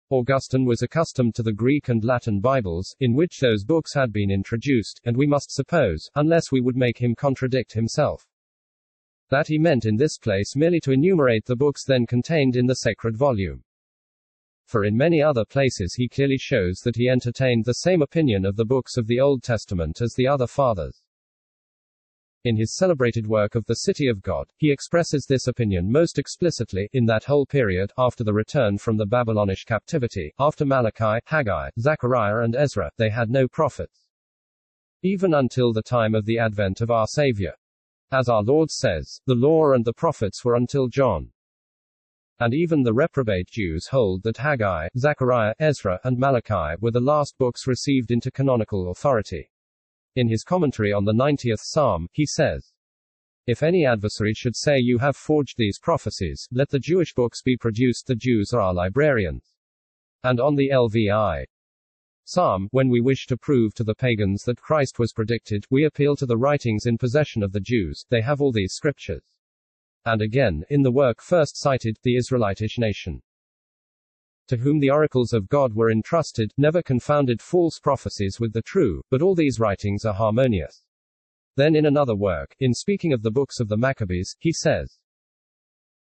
Augustine 0.09 0.65
was 0.65 0.81
accustomed 0.81 1.33
to 1.35 1.43
the 1.43 1.51
Greek 1.51 1.89
and 1.89 2.03
Latin 2.03 2.39
Bibles, 2.39 2.95
in 3.00 3.15
which 3.15 3.39
those 3.39 3.63
books 3.63 3.93
had 3.93 4.13
been 4.13 4.29
introduced, 4.29 5.01
and 5.03 5.17
we 5.17 5.25
must 5.25 5.51
suppose, 5.51 6.09
unless 6.15 6.51
we 6.51 6.62
would 6.62 6.75
make 6.75 6.97
him 7.00 7.15
contradict 7.15 7.74
himself, 7.74 8.27
that 9.29 9.47
he 9.47 9.57
meant 9.57 9.85
in 9.85 9.95
this 9.95 10.17
place 10.17 10.55
merely 10.55 10.79
to 10.79 10.91
enumerate 10.91 11.45
the 11.45 11.55
books 11.55 11.83
then 11.83 12.05
contained 12.05 12.55
in 12.55 12.67
the 12.67 12.75
sacred 12.75 13.17
volume. 13.17 13.63
For 14.65 14.85
in 14.85 14.95
many 14.95 15.21
other 15.21 15.45
places 15.45 15.95
he 15.95 16.07
clearly 16.07 16.38
shows 16.38 16.79
that 16.83 16.95
he 16.95 17.09
entertained 17.09 17.65
the 17.65 17.74
same 17.74 18.01
opinion 18.01 18.45
of 18.45 18.55
the 18.55 18.65
books 18.65 18.97
of 18.97 19.07
the 19.07 19.19
Old 19.19 19.41
Testament 19.43 20.01
as 20.01 20.13
the 20.13 20.27
other 20.27 20.47
fathers. 20.47 21.01
In 22.46 22.56
his 22.56 22.75
celebrated 22.75 23.25
work 23.25 23.56
of 23.56 23.66
the 23.66 23.74
City 23.74 24.08
of 24.08 24.22
God, 24.22 24.46
he 24.58 24.72
expresses 24.72 25.25
this 25.25 25.48
opinion 25.48 25.92
most 25.92 26.20
explicitly, 26.20 26.88
in 26.94 27.04
that 27.08 27.24
whole 27.24 27.48
period, 27.48 27.92
after 27.98 28.24
the 28.24 28.36
return 28.36 28.78
from 28.78 28.98
the 28.98 29.06
Babylonish 29.08 29.64
captivity, 29.64 30.32
after 30.38 30.64
Malachi, 30.64 31.20
Haggai, 31.25 31.72
Zechariah 31.80 32.44
and 32.44 32.56
Ezra, 32.56 32.92
they 32.98 33.10
had 33.10 33.32
no 33.32 33.48
prophets. 33.48 34.12
Even 35.02 35.34
until 35.34 35.74
the 35.74 35.82
time 35.82 36.14
of 36.14 36.24
the 36.25 36.38
advent 36.38 36.82
of 36.82 36.92
our 36.92 37.08
Savior. 37.08 37.54
As 38.12 38.30
our 38.30 38.44
Lord 38.44 38.70
says, 38.70 39.20
the 39.25 39.34
law 39.34 39.72
and 39.72 39.84
the 39.84 39.94
prophets 39.94 40.46
were 40.46 40.54
until 40.54 40.88
John. 40.88 41.32
And 42.40 42.54
even 42.54 42.84
the 42.84 42.94
reprobate 42.94 43.48
Jews 43.48 43.88
hold 43.88 44.22
that 44.22 44.38
Haggai, 44.38 44.90
Zechariah, 44.96 45.56
Ezra, 45.58 46.00
and 46.04 46.20
Malachi 46.20 46.75
were 46.80 46.92
the 46.92 47.00
last 47.00 47.40
books 47.40 47.66
received 47.66 48.12
into 48.12 48.30
canonical 48.30 48.92
authority. 48.92 49.50
In 50.15 50.29
his 50.29 50.45
commentary 50.45 50.93
on 50.93 51.03
the 51.03 51.13
90th 51.13 51.60
Psalm, 51.60 52.07
he 52.13 52.25
says, 52.25 52.72
If 53.48 53.62
any 53.62 53.86
adversary 53.86 54.34
should 54.34 54.55
say 54.55 54.79
you 54.79 54.98
have 55.00 55.17
forged 55.17 55.57
these 55.57 55.77
prophecies, 55.77 56.48
let 56.53 56.69
the 56.69 56.79
Jewish 56.79 57.13
books 57.13 57.41
be 57.41 57.57
produced, 57.57 58.07
the 58.07 58.15
Jews 58.15 58.53
are 58.53 58.62
our 58.62 58.74
librarians. 58.74 59.43
And 60.24 60.39
on 60.39 60.55
the 60.55 60.69
LVI 60.69 61.43
Psalm, 62.24 62.69
when 62.72 62.88
we 62.88 63.01
wish 63.01 63.25
to 63.27 63.36
prove 63.36 63.74
to 63.75 63.84
the 63.84 63.93
pagans 63.93 64.43
that 64.43 64.62
Christ 64.62 65.00
was 65.00 65.12
predicted, 65.12 65.65
we 65.69 65.84
appeal 65.84 66.15
to 66.15 66.25
the 66.25 66.38
writings 66.38 66.86
in 66.86 66.98
possession 66.98 67.43
of 67.43 67.51
the 67.51 67.60
Jews, 67.60 68.05
they 68.10 68.22
have 68.22 68.39
all 68.39 68.53
these 68.53 68.74
scriptures. 68.74 69.22
And 70.05 70.22
again, 70.22 70.63
in 70.69 70.81
the 70.81 70.91
work 70.91 71.22
first 71.22 71.57
cited, 71.57 71.98
the 72.03 72.15
Israelitish 72.15 72.77
nation 72.77 73.22
to 74.48 74.58
whom 74.58 74.80
the 74.80 74.90
oracles 74.90 75.34
of 75.34 75.50
God 75.50 75.74
were 75.74 75.92
entrusted, 75.92 76.52
never 76.58 76.82
confounded 76.82 77.42
false 77.42 77.80
prophecies 77.80 78.40
with 78.40 78.54
the 78.54 78.62
true, 78.62 79.02
but 79.10 79.22
all 79.22 79.36
these 79.36 79.60
writings 79.60 80.06
are 80.06 80.14
harmonious. 80.14 80.86
Then 81.56 81.75
in 81.75 81.86
another 81.86 82.16
work, 82.16 82.56
in 82.60 82.74
speaking 82.74 83.14
of 83.14 83.22
the 83.22 83.32
books 83.32 83.60
of 83.60 83.68
the 83.68 83.78
Maccabees, 83.78 84.36
he 84.40 84.52
says, 84.52 85.00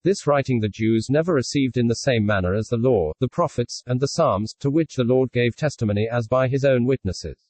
this 0.06 0.28
writing 0.28 0.60
the 0.60 0.70
Jews 0.70 1.08
never 1.10 1.34
received 1.34 1.78
in 1.78 1.88
the 1.88 1.96
same 1.96 2.28
manner 2.28 2.54
as 2.54 2.68
the 2.68 2.78
law, 2.78 3.12
the 3.20 3.28
prophets, 3.28 3.82
and 3.88 4.00
the 4.00 4.10
Psalms, 4.10 4.54
to 4.60 4.70
which 4.70 4.94
the 4.94 5.04
Lord 5.04 5.32
gave 5.32 5.56
testimony 5.56 6.08
as 6.08 6.28
by 6.28 6.48
his 6.48 6.64
own 6.64 6.86
witnesses. 6.86 7.50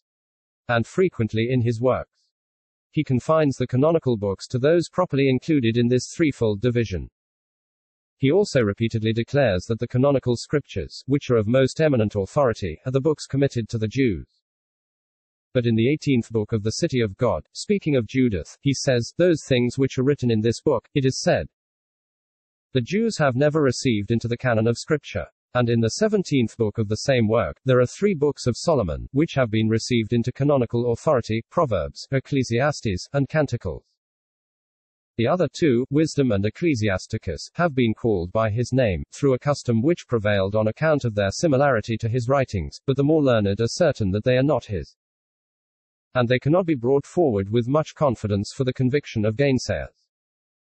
And 0.69 0.87
frequently 0.87 1.49
in 1.51 1.63
his 1.63 1.81
works. 1.81 2.13
He 2.91 3.03
confines 3.03 3.57
the 3.57 3.67
canonical 3.67 4.15
books 4.15 4.47
to 4.47 4.57
those 4.57 4.87
properly 4.87 5.27
included 5.27 5.75
in 5.75 5.89
this 5.89 6.13
threefold 6.15 6.61
division. 6.61 7.09
He 8.17 8.31
also 8.31 8.61
repeatedly 8.61 9.13
declares 9.13 9.65
that 9.65 9.79
the 9.79 9.87
canonical 9.87 10.35
scriptures, 10.35 11.03
which 11.05 11.29
are 11.29 11.37
of 11.37 11.47
most 11.47 11.81
eminent 11.81 12.15
authority, 12.15 12.79
are 12.85 12.91
the 12.91 13.01
books 13.01 13.25
committed 13.25 13.69
to 13.69 13.77
the 13.77 13.87
Jews. 13.87 14.27
But 15.53 15.65
in 15.65 15.75
the 15.75 15.87
18th 15.87 16.31
book 16.31 16.51
of 16.51 16.63
the 16.63 16.71
City 16.71 17.01
of 17.01 17.17
God, 17.17 17.47
speaking 17.53 17.95
of 17.95 18.07
Judith, 18.07 18.57
he 18.61 18.73
says, 18.73 19.13
Those 19.17 19.43
things 19.45 19.77
which 19.77 19.97
are 19.97 20.03
written 20.03 20.31
in 20.31 20.41
this 20.41 20.61
book, 20.61 20.87
it 20.93 21.05
is 21.05 21.21
said, 21.21 21.47
the 22.75 22.81
Jews 22.81 23.17
have 23.19 23.37
never 23.37 23.61
received 23.61 24.11
into 24.11 24.27
the 24.27 24.35
canon 24.35 24.67
of 24.67 24.77
Scripture. 24.77 25.27
And 25.53 25.69
in 25.69 25.79
the 25.79 25.93
17th 26.01 26.57
book 26.57 26.77
of 26.77 26.89
the 26.89 26.97
same 26.97 27.25
work, 27.25 27.57
there 27.63 27.79
are 27.79 27.85
three 27.85 28.13
books 28.13 28.47
of 28.47 28.57
Solomon, 28.57 29.07
which 29.13 29.35
have 29.35 29.49
been 29.49 29.69
received 29.69 30.11
into 30.11 30.33
canonical 30.33 30.91
authority 30.91 31.41
Proverbs, 31.49 32.05
Ecclesiastes, 32.11 33.07
and 33.13 33.29
Canticles. 33.29 33.85
The 35.17 35.27
other 35.27 35.47
two, 35.47 35.85
Wisdom 35.89 36.33
and 36.33 36.45
Ecclesiasticus, 36.45 37.49
have 37.53 37.73
been 37.73 37.93
called 37.93 38.33
by 38.33 38.49
his 38.49 38.73
name, 38.73 39.03
through 39.13 39.33
a 39.33 39.39
custom 39.39 39.81
which 39.81 40.07
prevailed 40.09 40.55
on 40.55 40.67
account 40.67 41.05
of 41.05 41.15
their 41.15 41.31
similarity 41.31 41.95
to 41.99 42.09
his 42.09 42.27
writings, 42.27 42.81
but 42.85 42.97
the 42.97 43.03
more 43.03 43.23
learned 43.23 43.61
are 43.61 43.67
certain 43.67 44.11
that 44.11 44.25
they 44.25 44.37
are 44.37 44.43
not 44.43 44.65
his. 44.65 44.97
And 46.15 46.27
they 46.27 46.39
cannot 46.39 46.65
be 46.65 46.75
brought 46.75 47.05
forward 47.05 47.49
with 47.49 47.65
much 47.65 47.95
confidence 47.95 48.51
for 48.53 48.65
the 48.65 48.73
conviction 48.73 49.23
of 49.23 49.37
gainsayers. 49.37 50.05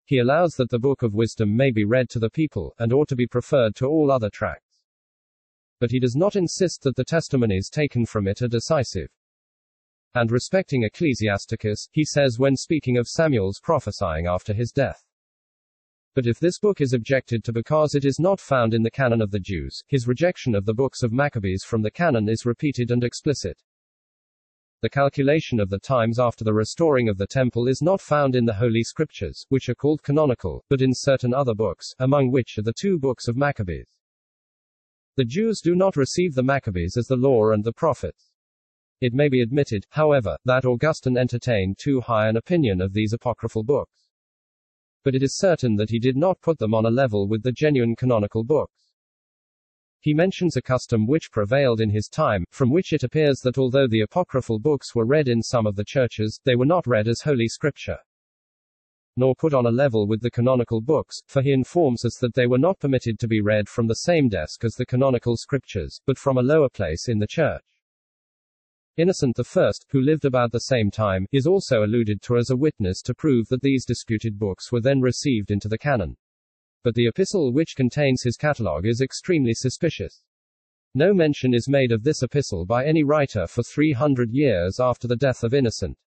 He 0.04 0.18
allows 0.18 0.52
that 0.52 0.70
the 0.70 0.78
Book 0.78 1.02
of 1.02 1.14
Wisdom 1.14 1.56
may 1.56 1.72
be 1.72 1.84
read 1.84 2.08
to 2.10 2.20
the 2.20 2.30
people, 2.30 2.72
and 2.78 2.92
ought 2.92 3.08
to 3.08 3.16
be 3.16 3.26
preferred 3.26 3.74
to 3.76 3.86
all 3.86 4.12
other 4.12 4.30
tracts. 4.30 4.78
But 5.80 5.90
he 5.90 5.98
does 5.98 6.14
not 6.14 6.36
insist 6.36 6.82
that 6.82 6.94
the 6.94 7.04
testimonies 7.04 7.68
taken 7.68 8.06
from 8.06 8.28
it 8.28 8.42
are 8.42 8.48
decisive. 8.48 9.10
And 10.16 10.32
respecting 10.32 10.82
Ecclesiasticus, 10.82 11.90
he 11.92 12.02
says 12.02 12.38
when 12.38 12.56
speaking 12.56 12.96
of 12.96 13.06
Samuel's 13.06 13.60
prophesying 13.60 14.26
after 14.26 14.54
his 14.54 14.72
death. 14.72 15.04
But 16.14 16.26
if 16.26 16.40
this 16.40 16.58
book 16.58 16.80
is 16.80 16.94
objected 16.94 17.44
to 17.44 17.52
because 17.52 17.94
it 17.94 18.06
is 18.06 18.18
not 18.18 18.40
found 18.40 18.72
in 18.72 18.82
the 18.82 18.90
canon 18.90 19.20
of 19.20 19.30
the 19.30 19.38
Jews, 19.38 19.82
his 19.88 20.08
rejection 20.08 20.54
of 20.54 20.64
the 20.64 20.72
books 20.72 21.02
of 21.02 21.12
Maccabees 21.12 21.64
from 21.64 21.82
the 21.82 21.90
canon 21.90 22.30
is 22.30 22.46
repeated 22.46 22.90
and 22.90 23.04
explicit. 23.04 23.60
The 24.80 24.88
calculation 24.88 25.60
of 25.60 25.68
the 25.68 25.80
times 25.80 26.18
after 26.18 26.44
the 26.44 26.54
restoring 26.54 27.10
of 27.10 27.18
the 27.18 27.26
temple 27.26 27.68
is 27.68 27.82
not 27.82 28.00
found 28.00 28.34
in 28.34 28.46
the 28.46 28.54
Holy 28.54 28.84
Scriptures, 28.84 29.44
which 29.50 29.68
are 29.68 29.74
called 29.74 30.02
canonical, 30.02 30.64
but 30.70 30.80
in 30.80 30.94
certain 30.94 31.34
other 31.34 31.54
books, 31.54 31.92
among 31.98 32.30
which 32.30 32.56
are 32.56 32.62
the 32.62 32.72
two 32.72 32.98
books 32.98 33.28
of 33.28 33.36
Maccabees. 33.36 33.84
The 35.16 35.26
Jews 35.26 35.60
do 35.60 35.74
not 35.74 35.94
receive 35.94 36.32
the 36.32 36.42
Maccabees 36.42 36.96
as 36.96 37.06
the 37.06 37.16
law 37.16 37.50
and 37.50 37.62
the 37.62 37.74
prophets. 37.74 38.30
It 39.00 39.12
may 39.12 39.28
be 39.28 39.42
admitted, 39.42 39.86
however, 39.90 40.36
that 40.44 40.64
Augustine 40.64 41.18
entertained 41.18 41.76
too 41.78 42.00
high 42.00 42.28
an 42.28 42.36
opinion 42.36 42.80
of 42.80 42.92
these 42.92 43.12
apocryphal 43.12 43.62
books. 43.62 44.08
But 45.04 45.14
it 45.14 45.22
is 45.22 45.36
certain 45.36 45.76
that 45.76 45.90
he 45.90 45.98
did 45.98 46.16
not 46.16 46.40
put 46.40 46.58
them 46.58 46.74
on 46.74 46.86
a 46.86 46.90
level 46.90 47.28
with 47.28 47.42
the 47.42 47.52
genuine 47.52 47.94
canonical 47.94 48.42
books. 48.42 48.94
He 50.00 50.14
mentions 50.14 50.56
a 50.56 50.62
custom 50.62 51.06
which 51.06 51.30
prevailed 51.30 51.80
in 51.80 51.90
his 51.90 52.08
time, 52.08 52.44
from 52.50 52.70
which 52.70 52.92
it 52.92 53.02
appears 53.02 53.40
that 53.40 53.58
although 53.58 53.86
the 53.86 54.00
apocryphal 54.00 54.58
books 54.58 54.94
were 54.94 55.04
read 55.04 55.28
in 55.28 55.42
some 55.42 55.66
of 55.66 55.76
the 55.76 55.84
churches, 55.84 56.40
they 56.44 56.56
were 56.56 56.64
not 56.64 56.86
read 56.86 57.08
as 57.08 57.20
Holy 57.20 57.48
Scripture 57.48 57.98
nor 59.16 59.34
put 59.34 59.54
on 59.54 59.64
a 59.64 59.70
level 59.70 60.06
with 60.06 60.20
the 60.20 60.30
canonical 60.30 60.80
books, 60.80 61.22
for 61.26 61.40
he 61.40 61.50
informs 61.50 62.04
us 62.04 62.18
that 62.18 62.34
they 62.34 62.46
were 62.46 62.58
not 62.58 62.78
permitted 62.78 63.18
to 63.18 63.26
be 63.26 63.40
read 63.40 63.66
from 63.66 63.86
the 63.86 63.94
same 63.94 64.28
desk 64.28 64.62
as 64.62 64.74
the 64.74 64.84
canonical 64.84 65.36
scriptures, 65.36 66.00
but 66.06 66.18
from 66.18 66.36
a 66.36 66.42
lower 66.42 66.68
place 66.68 67.08
in 67.08 67.18
the 67.18 67.26
church. 67.26 67.64
Innocent 68.98 69.38
I, 69.38 69.70
who 69.90 70.00
lived 70.00 70.24
about 70.24 70.52
the 70.52 70.58
same 70.58 70.90
time, 70.90 71.26
is 71.30 71.46
also 71.46 71.84
alluded 71.84 72.22
to 72.22 72.38
as 72.38 72.48
a 72.48 72.56
witness 72.56 73.02
to 73.02 73.14
prove 73.14 73.46
that 73.48 73.60
these 73.60 73.84
disputed 73.84 74.38
books 74.38 74.72
were 74.72 74.80
then 74.80 75.02
received 75.02 75.50
into 75.50 75.68
the 75.68 75.76
canon. 75.76 76.16
But 76.82 76.94
the 76.94 77.06
epistle 77.06 77.52
which 77.52 77.76
contains 77.76 78.22
his 78.22 78.38
catalogue 78.38 78.86
is 78.86 79.02
extremely 79.02 79.52
suspicious. 79.52 80.22
No 80.94 81.12
mention 81.12 81.52
is 81.52 81.68
made 81.68 81.92
of 81.92 82.04
this 82.04 82.22
epistle 82.22 82.64
by 82.64 82.86
any 82.86 83.04
writer 83.04 83.46
for 83.46 83.62
300 83.62 84.30
years 84.32 84.80
after 84.80 85.06
the 85.06 85.14
death 85.14 85.44
of 85.44 85.52
Innocent. 85.52 85.98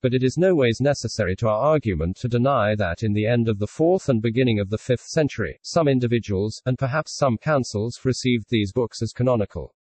But 0.00 0.14
it 0.14 0.22
is 0.22 0.38
no 0.38 0.54
ways 0.54 0.80
necessary 0.80 1.36
to 1.36 1.48
our 1.48 1.60
argument 1.60 2.16
to 2.18 2.28
deny 2.28 2.74
that 2.74 3.02
in 3.02 3.12
the 3.12 3.26
end 3.26 3.50
of 3.50 3.58
the 3.58 3.66
4th 3.66 4.08
and 4.08 4.22
beginning 4.22 4.60
of 4.60 4.70
the 4.70 4.78
5th 4.78 5.08
century, 5.08 5.58
some 5.62 5.88
individuals, 5.88 6.62
and 6.64 6.78
perhaps 6.78 7.14
some 7.14 7.36
councils, 7.36 8.00
received 8.02 8.46
these 8.48 8.72
books 8.72 9.02
as 9.02 9.12
canonical. 9.12 9.74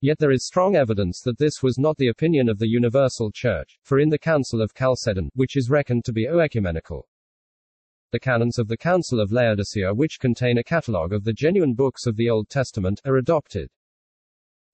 Yet 0.00 0.18
there 0.18 0.30
is 0.30 0.46
strong 0.46 0.76
evidence 0.76 1.20
that 1.22 1.38
this 1.38 1.62
was 1.62 1.78
not 1.78 1.96
the 1.96 2.08
opinion 2.08 2.48
of 2.48 2.58
the 2.58 2.68
universal 2.68 3.30
church, 3.32 3.78
for 3.82 3.98
in 3.98 4.08
the 4.08 4.18
Council 4.18 4.62
of 4.62 4.72
Chalcedon, 4.72 5.30
which 5.34 5.56
is 5.56 5.70
reckoned 5.70 6.04
to 6.04 6.12
be 6.12 6.26
oecumenical, 6.26 7.02
the 8.10 8.18
canons 8.18 8.58
of 8.58 8.68
the 8.68 8.76
Council 8.76 9.20
of 9.20 9.32
Laodicea, 9.32 9.92
which 9.92 10.18
contain 10.18 10.56
a 10.56 10.64
catalogue 10.64 11.12
of 11.12 11.24
the 11.24 11.32
genuine 11.32 11.74
books 11.74 12.06
of 12.06 12.16
the 12.16 12.30
Old 12.30 12.48
Testament, 12.48 13.02
are 13.04 13.18
adopted. 13.18 13.68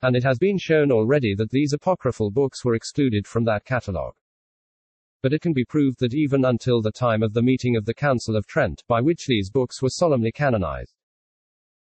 And 0.03 0.15
it 0.15 0.23
has 0.23 0.39
been 0.39 0.57
shown 0.57 0.93
already 0.93 1.35
that 1.35 1.51
these 1.51 1.73
apocryphal 1.73 2.31
books 2.31 2.65
were 2.65 2.77
excluded 2.77 3.27
from 3.27 3.45
that 3.47 3.65
catalogue. 3.65 4.15
But 5.21 5.33
it 5.33 5.41
can 5.41 5.53
be 5.53 5.65
proved 5.65 5.99
that 5.99 6.15
even 6.15 6.45
until 6.45 6.81
the 6.81 6.93
time 6.93 7.25
of 7.25 7.33
the 7.33 7.43
meeting 7.43 7.77
of 7.77 7.87
the 7.87 7.95
Council 7.95 8.37
of 8.37 8.47
Trent, 8.47 8.85
by 8.87 9.01
which 9.01 9.27
these 9.27 9.51
books 9.51 9.83
were 9.83 9.91
solemnly 9.91 10.31
canonized, 10.31 10.95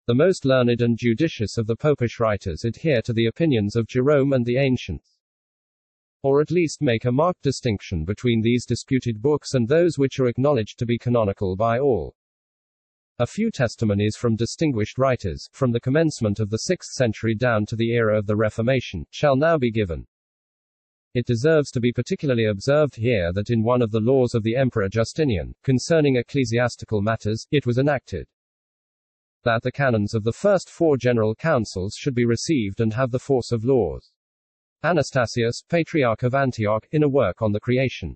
The 0.09 0.15
most 0.15 0.47
learned 0.47 0.81
and 0.81 0.97
judicious 0.97 1.59
of 1.59 1.67
the 1.67 1.77
popish 1.77 2.19
writers 2.19 2.65
adhere 2.65 3.03
to 3.03 3.13
the 3.13 3.27
opinions 3.27 3.77
of 3.77 3.87
Jerome 3.87 4.33
and 4.33 4.47
the 4.47 4.57
ancients. 4.57 5.19
Or 6.23 6.41
at 6.41 6.51
least 6.51 6.81
make 6.81 7.05
a 7.05 7.13
marked 7.13 7.43
distinction 7.43 8.07
between 8.07 8.41
these 8.41 8.65
disputed 8.65 9.21
books 9.21 9.53
and 9.53 9.69
those 9.69 9.99
which 9.99 10.19
are 10.19 10.27
acknowledged 10.27 10.79
to 10.79 10.87
be 10.87 10.97
canonical 10.97 11.57
by 11.57 11.79
all. 11.79 12.17
A 13.19 13.27
few 13.27 13.51
testimonies 13.51 14.17
from 14.17 14.35
distinguished 14.35 14.97
writers, 14.97 15.47
from 15.53 15.73
the 15.73 15.81
commencement 15.81 16.41
of 16.41 16.49
the 16.49 16.61
6th 16.71 16.95
century 16.95 17.35
down 17.35 17.67
to 17.67 17.77
the 17.77 17.91
era 17.91 18.17
of 18.17 18.27
the 18.27 18.37
Reformation, 18.37 19.05
shall 19.11 19.37
now 19.37 19.59
be 19.59 19.71
given. 19.71 20.07
It 21.13 21.27
deserves 21.27 21.71
to 21.73 21.81
be 21.81 21.93
particularly 21.93 22.47
observed 22.47 22.97
here 22.97 23.31
that 23.35 23.51
in 23.51 23.63
one 23.63 23.83
of 23.83 23.91
the 23.91 24.01
laws 24.01 24.35
of 24.35 24.43
the 24.43 24.57
Emperor 24.57 24.89
Justinian, 24.89 25.55
concerning 25.63 26.17
ecclesiastical 26.17 27.03
matters, 27.03 27.47
it 27.51 27.67
was 27.67 27.77
enacted 27.77 28.27
that 29.49 29.63
the 29.63 29.73
canons 29.73 30.13
of 30.13 30.25
the 30.25 30.33
first 30.33 30.69
four 30.69 30.99
general 30.99 31.35
councils 31.35 31.95
should 31.95 32.15
be 32.15 32.27
received 32.27 32.83
and 32.83 32.93
have 32.93 33.11
the 33.11 33.19
force 33.19 33.51
of 33.51 33.65
laws. 33.65 34.13
Anastasius, 34.85 35.63
Patriarch 35.71 36.23
of 36.23 36.35
Antioch, 36.35 36.87
in 36.93 37.03
a 37.03 37.09
work 37.09 37.41
on 37.41 37.53
the 37.53 37.59
creation, 37.59 38.15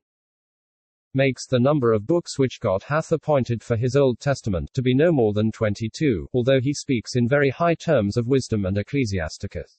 makes 1.14 1.46
the 1.46 1.58
number 1.58 1.94
of 1.94 2.06
books 2.06 2.38
which 2.38 2.60
God 2.60 2.82
hath 2.82 3.12
appointed 3.12 3.62
for 3.62 3.76
his 3.76 3.96
Old 3.96 4.20
Testament 4.20 4.68
to 4.74 4.82
be 4.82 4.92
no 4.92 5.10
more 5.10 5.32
than 5.32 5.50
22, 5.50 6.28
although 6.34 6.60
he 6.60 6.74
speaks 6.74 7.16
in 7.16 7.26
very 7.26 7.48
high 7.48 7.76
terms 7.76 8.18
of 8.18 8.26
wisdom 8.26 8.66
and 8.66 8.76
ecclesiasticus. 8.76 9.78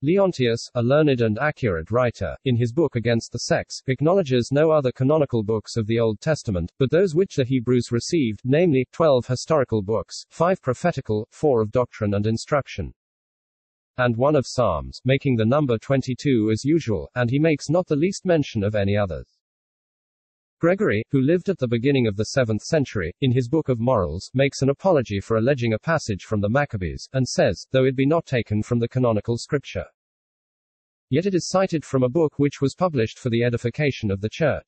Leontius, 0.00 0.70
a 0.74 0.82
learned 0.82 1.20
and 1.20 1.38
accurate 1.38 1.90
writer, 1.90 2.36
in 2.44 2.56
his 2.56 2.72
book 2.72 2.94
Against 2.94 3.32
the 3.32 3.38
Sects, 3.38 3.82
acknowledges 3.88 4.50
no 4.52 4.70
other 4.70 4.92
canonical 4.92 5.42
books 5.42 5.76
of 5.76 5.86
the 5.86 5.98
Old 5.98 6.20
Testament, 6.20 6.70
but 6.78 6.90
those 6.90 7.14
which 7.14 7.36
the 7.36 7.44
Hebrews 7.44 7.90
received, 7.90 8.40
namely, 8.44 8.86
twelve 8.92 9.26
historical 9.26 9.82
books, 9.82 10.24
five 10.30 10.62
prophetical, 10.62 11.26
four 11.32 11.60
of 11.60 11.72
doctrine 11.72 12.14
and 12.14 12.26
instruction, 12.26 12.94
and 13.96 14.16
one 14.16 14.36
of 14.36 14.46
Psalms, 14.46 15.00
making 15.04 15.34
the 15.34 15.44
number 15.44 15.76
22 15.76 16.52
as 16.52 16.64
usual, 16.64 17.10
and 17.16 17.28
he 17.28 17.40
makes 17.40 17.68
not 17.68 17.88
the 17.88 17.96
least 17.96 18.24
mention 18.24 18.62
of 18.62 18.76
any 18.76 18.96
others. 18.96 19.37
Gregory, 20.60 21.04
who 21.12 21.20
lived 21.20 21.48
at 21.48 21.58
the 21.58 21.68
beginning 21.68 22.08
of 22.08 22.16
the 22.16 22.30
7th 22.36 22.62
century, 22.62 23.14
in 23.20 23.30
his 23.30 23.48
Book 23.48 23.68
of 23.68 23.78
Morals, 23.78 24.28
makes 24.34 24.60
an 24.60 24.70
apology 24.70 25.20
for 25.20 25.36
alleging 25.36 25.72
a 25.72 25.78
passage 25.78 26.24
from 26.24 26.40
the 26.40 26.48
Maccabees, 26.48 27.08
and 27.12 27.28
says, 27.28 27.64
though 27.70 27.84
it 27.84 27.94
be 27.94 28.04
not 28.04 28.26
taken 28.26 28.64
from 28.64 28.80
the 28.80 28.88
canonical 28.88 29.38
scripture, 29.38 29.84
yet 31.10 31.26
it 31.26 31.34
is 31.34 31.48
cited 31.48 31.84
from 31.84 32.02
a 32.02 32.08
book 32.08 32.40
which 32.40 32.60
was 32.60 32.74
published 32.74 33.20
for 33.20 33.30
the 33.30 33.44
edification 33.44 34.10
of 34.10 34.20
the 34.20 34.28
Church. 34.28 34.66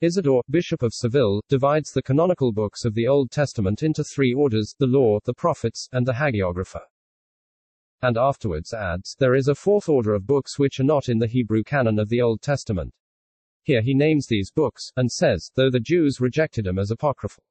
Isidore, 0.00 0.42
Bishop 0.48 0.82
of 0.82 0.94
Seville, 0.94 1.42
divides 1.46 1.90
the 1.90 2.02
canonical 2.02 2.50
books 2.50 2.86
of 2.86 2.94
the 2.94 3.06
Old 3.06 3.30
Testament 3.30 3.82
into 3.82 4.02
three 4.02 4.32
orders 4.32 4.74
the 4.78 4.86
Law, 4.86 5.18
the 5.26 5.34
Prophets, 5.34 5.90
and 5.92 6.06
the 6.06 6.14
Hagiographa. 6.14 6.80
And 8.00 8.16
afterwards 8.16 8.72
adds, 8.72 9.14
there 9.18 9.34
is 9.34 9.48
a 9.48 9.54
fourth 9.54 9.90
order 9.90 10.14
of 10.14 10.26
books 10.26 10.58
which 10.58 10.80
are 10.80 10.84
not 10.84 11.10
in 11.10 11.18
the 11.18 11.28
Hebrew 11.28 11.62
canon 11.62 11.98
of 11.98 12.08
the 12.08 12.22
Old 12.22 12.40
Testament. 12.40 12.94
Here 13.64 13.82
he 13.82 13.94
names 13.94 14.26
these 14.26 14.50
books, 14.50 14.90
and 14.96 15.10
says, 15.10 15.50
though 15.54 15.70
the 15.70 15.78
Jews 15.78 16.20
rejected 16.20 16.64
them 16.64 16.78
as 16.78 16.90
apocryphal, 16.90 17.44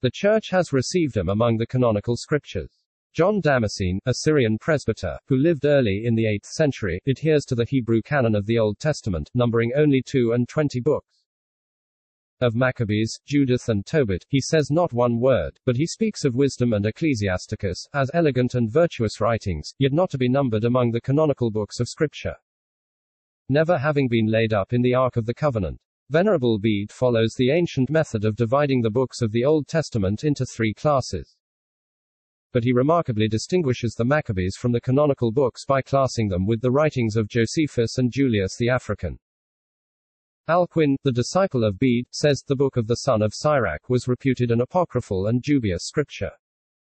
the 0.00 0.10
Church 0.10 0.50
has 0.50 0.72
received 0.72 1.12
them 1.12 1.28
among 1.28 1.56
the 1.56 1.66
canonical 1.66 2.16
scriptures. 2.16 2.70
John 3.12 3.40
Damascene, 3.40 3.98
a 4.06 4.14
Syrian 4.14 4.56
presbyter, 4.56 5.18
who 5.26 5.36
lived 5.36 5.64
early 5.64 6.04
in 6.06 6.14
the 6.14 6.24
8th 6.24 6.46
century, 6.46 7.00
adheres 7.06 7.44
to 7.46 7.54
the 7.54 7.64
Hebrew 7.64 8.00
canon 8.00 8.34
of 8.36 8.46
the 8.46 8.58
Old 8.58 8.78
Testament, 8.78 9.28
numbering 9.34 9.72
only 9.74 10.00
two 10.00 10.32
and 10.32 10.48
twenty 10.48 10.80
books. 10.80 11.24
Of 12.40 12.54
Maccabees, 12.54 13.20
Judith 13.26 13.68
and 13.68 13.84
Tobit, 13.84 14.24
he 14.28 14.40
says 14.40 14.70
not 14.70 14.92
one 14.92 15.18
word, 15.18 15.58
but 15.66 15.76
he 15.76 15.86
speaks 15.86 16.24
of 16.24 16.36
wisdom 16.36 16.72
and 16.72 16.86
Ecclesiasticus, 16.86 17.88
as 17.92 18.10
elegant 18.14 18.54
and 18.54 18.70
virtuous 18.70 19.20
writings, 19.20 19.74
yet 19.78 19.92
not 19.92 20.10
to 20.10 20.18
be 20.18 20.28
numbered 20.28 20.64
among 20.64 20.92
the 20.92 21.00
canonical 21.00 21.50
books 21.50 21.80
of 21.80 21.88
Scripture 21.88 22.36
never 23.48 23.78
having 23.78 24.08
been 24.08 24.26
laid 24.26 24.52
up 24.52 24.72
in 24.72 24.82
the 24.82 24.94
Ark 24.94 25.16
of 25.16 25.26
the 25.26 25.34
Covenant. 25.34 25.80
Venerable 26.10 26.58
Bede 26.58 26.90
follows 26.90 27.34
the 27.34 27.50
ancient 27.50 27.90
method 27.90 28.24
of 28.24 28.36
dividing 28.36 28.80
the 28.80 28.90
books 28.90 29.20
of 29.20 29.30
the 29.30 29.44
Old 29.44 29.66
Testament 29.66 30.24
into 30.24 30.46
three 30.46 30.72
classes. 30.72 31.36
But 32.52 32.64
he 32.64 32.72
remarkably 32.72 33.28
distinguishes 33.28 33.94
the 33.94 34.06
Maccabees 34.06 34.56
from 34.56 34.72
the 34.72 34.80
canonical 34.80 35.30
books 35.30 35.66
by 35.66 35.82
classing 35.82 36.28
them 36.28 36.46
with 36.46 36.62
the 36.62 36.70
writings 36.70 37.14
of 37.14 37.28
Josephus 37.28 37.98
and 37.98 38.10
Julius 38.10 38.56
the 38.56 38.70
African. 38.70 39.18
Alcuin, 40.48 40.96
the 41.04 41.12
disciple 41.12 41.62
of 41.62 41.78
Bede, 41.78 42.06
says 42.10 42.42
the 42.46 42.56
book 42.56 42.78
of 42.78 42.86
the 42.86 42.96
son 42.96 43.20
of 43.20 43.34
Sirach 43.34 43.90
was 43.90 44.08
reputed 44.08 44.50
an 44.50 44.62
apocryphal 44.62 45.26
and 45.26 45.42
dubious 45.42 45.84
scripture. 45.84 46.32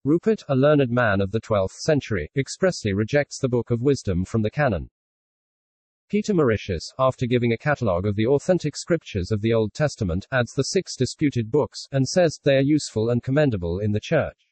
Rupert, 0.04 0.44
a 0.48 0.54
learned 0.54 0.90
man 0.90 1.20
of 1.20 1.32
the 1.32 1.40
12th 1.40 1.72
century, 1.72 2.30
expressly 2.36 2.92
rejects 2.92 3.40
the 3.40 3.48
Book 3.48 3.72
of 3.72 3.82
Wisdom 3.82 4.24
from 4.24 4.42
the 4.42 4.50
canon. 4.50 4.88
Peter 6.10 6.34
Mauritius, 6.34 6.92
after 6.98 7.24
giving 7.24 7.52
a 7.52 7.56
catalogue 7.56 8.04
of 8.04 8.16
the 8.16 8.26
authentic 8.26 8.76
scriptures 8.76 9.30
of 9.30 9.40
the 9.40 9.52
Old 9.52 9.72
Testament, 9.72 10.26
adds 10.32 10.52
the 10.52 10.64
six 10.64 10.96
disputed 10.96 11.52
books, 11.52 11.86
and 11.92 12.04
says, 12.04 12.40
they 12.42 12.56
are 12.56 12.62
useful 12.62 13.10
and 13.10 13.22
commendable 13.22 13.78
in 13.78 13.92
the 13.92 14.00
Church, 14.00 14.48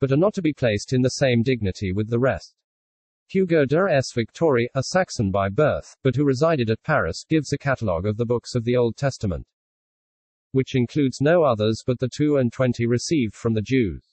but 0.00 0.10
are 0.10 0.16
not 0.16 0.34
to 0.34 0.42
be 0.42 0.52
placed 0.52 0.92
in 0.92 1.00
the 1.00 1.10
same 1.10 1.44
dignity 1.44 1.92
with 1.92 2.10
the 2.10 2.18
rest. 2.18 2.56
Hugo 3.28 3.64
de 3.64 3.86
S. 3.88 4.12
Victori, 4.12 4.66
a 4.74 4.82
Saxon 4.82 5.30
by 5.30 5.48
birth, 5.48 5.94
but 6.02 6.16
who 6.16 6.24
resided 6.24 6.70
at 6.70 6.82
Paris, 6.82 7.24
gives 7.28 7.52
a 7.52 7.58
catalogue 7.58 8.04
of 8.04 8.16
the 8.16 8.26
books 8.26 8.56
of 8.56 8.64
the 8.64 8.76
Old 8.76 8.96
Testament, 8.96 9.46
which 10.50 10.74
includes 10.74 11.20
no 11.20 11.44
others 11.44 11.84
but 11.86 12.00
the 12.00 12.10
two 12.12 12.38
and 12.38 12.52
twenty 12.52 12.84
received 12.84 13.36
from 13.36 13.54
the 13.54 13.62
Jews 13.62 14.11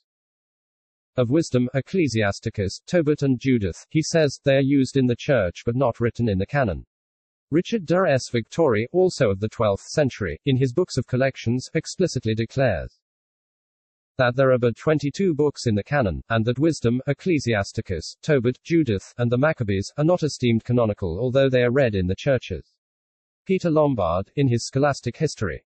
of 1.18 1.30
wisdom, 1.30 1.70
Ecclesiasticus, 1.74 2.82
Tobit 2.86 3.24
and 3.24 3.40
Judith, 3.40 3.86
he 3.90 4.02
says, 4.02 4.40
they 4.44 4.56
are 4.56 4.62
used 4.62 4.98
in 4.98 5.08
the 5.08 5.16
church 5.16 5.64
but 5.66 5.76
not 5.76 6.00
written 6.00 6.30
in 6.30 6.38
the 6.38 6.46
canon. 6.46 6.86
Richard 7.52 7.86
de 7.86 7.96
S. 8.08 8.30
Victori, 8.30 8.86
also 8.92 9.30
of 9.30 9.40
the 9.40 9.50
12th 9.50 9.88
century, 9.88 10.40
in 10.46 10.58
his 10.58 10.72
books 10.72 10.98
of 10.98 11.08
collections, 11.08 11.70
explicitly 11.74 12.36
declares 12.36 13.00
that 14.18 14.36
there 14.36 14.52
are 14.52 14.60
but 14.60 14.76
22 14.76 15.34
books 15.34 15.66
in 15.66 15.76
the 15.76 15.84
canon, 15.84 16.22
and 16.30 16.44
that 16.46 16.60
wisdom, 16.60 17.02
Ecclesiasticus, 17.08 18.18
Tobit, 18.22 18.60
Judith, 18.64 19.14
and 19.18 19.32
the 19.32 19.38
Maccabees, 19.38 19.92
are 19.98 20.04
not 20.04 20.24
esteemed 20.24 20.64
canonical 20.64 21.18
although 21.20 21.50
they 21.50 21.64
are 21.64 21.72
read 21.72 21.96
in 21.96 22.06
the 22.06 22.16
churches. 22.16 22.74
Peter 23.46 23.72
Lombard, 23.72 24.30
in 24.36 24.48
his 24.48 24.68
Scholastic 24.68 25.18
History, 25.18 25.64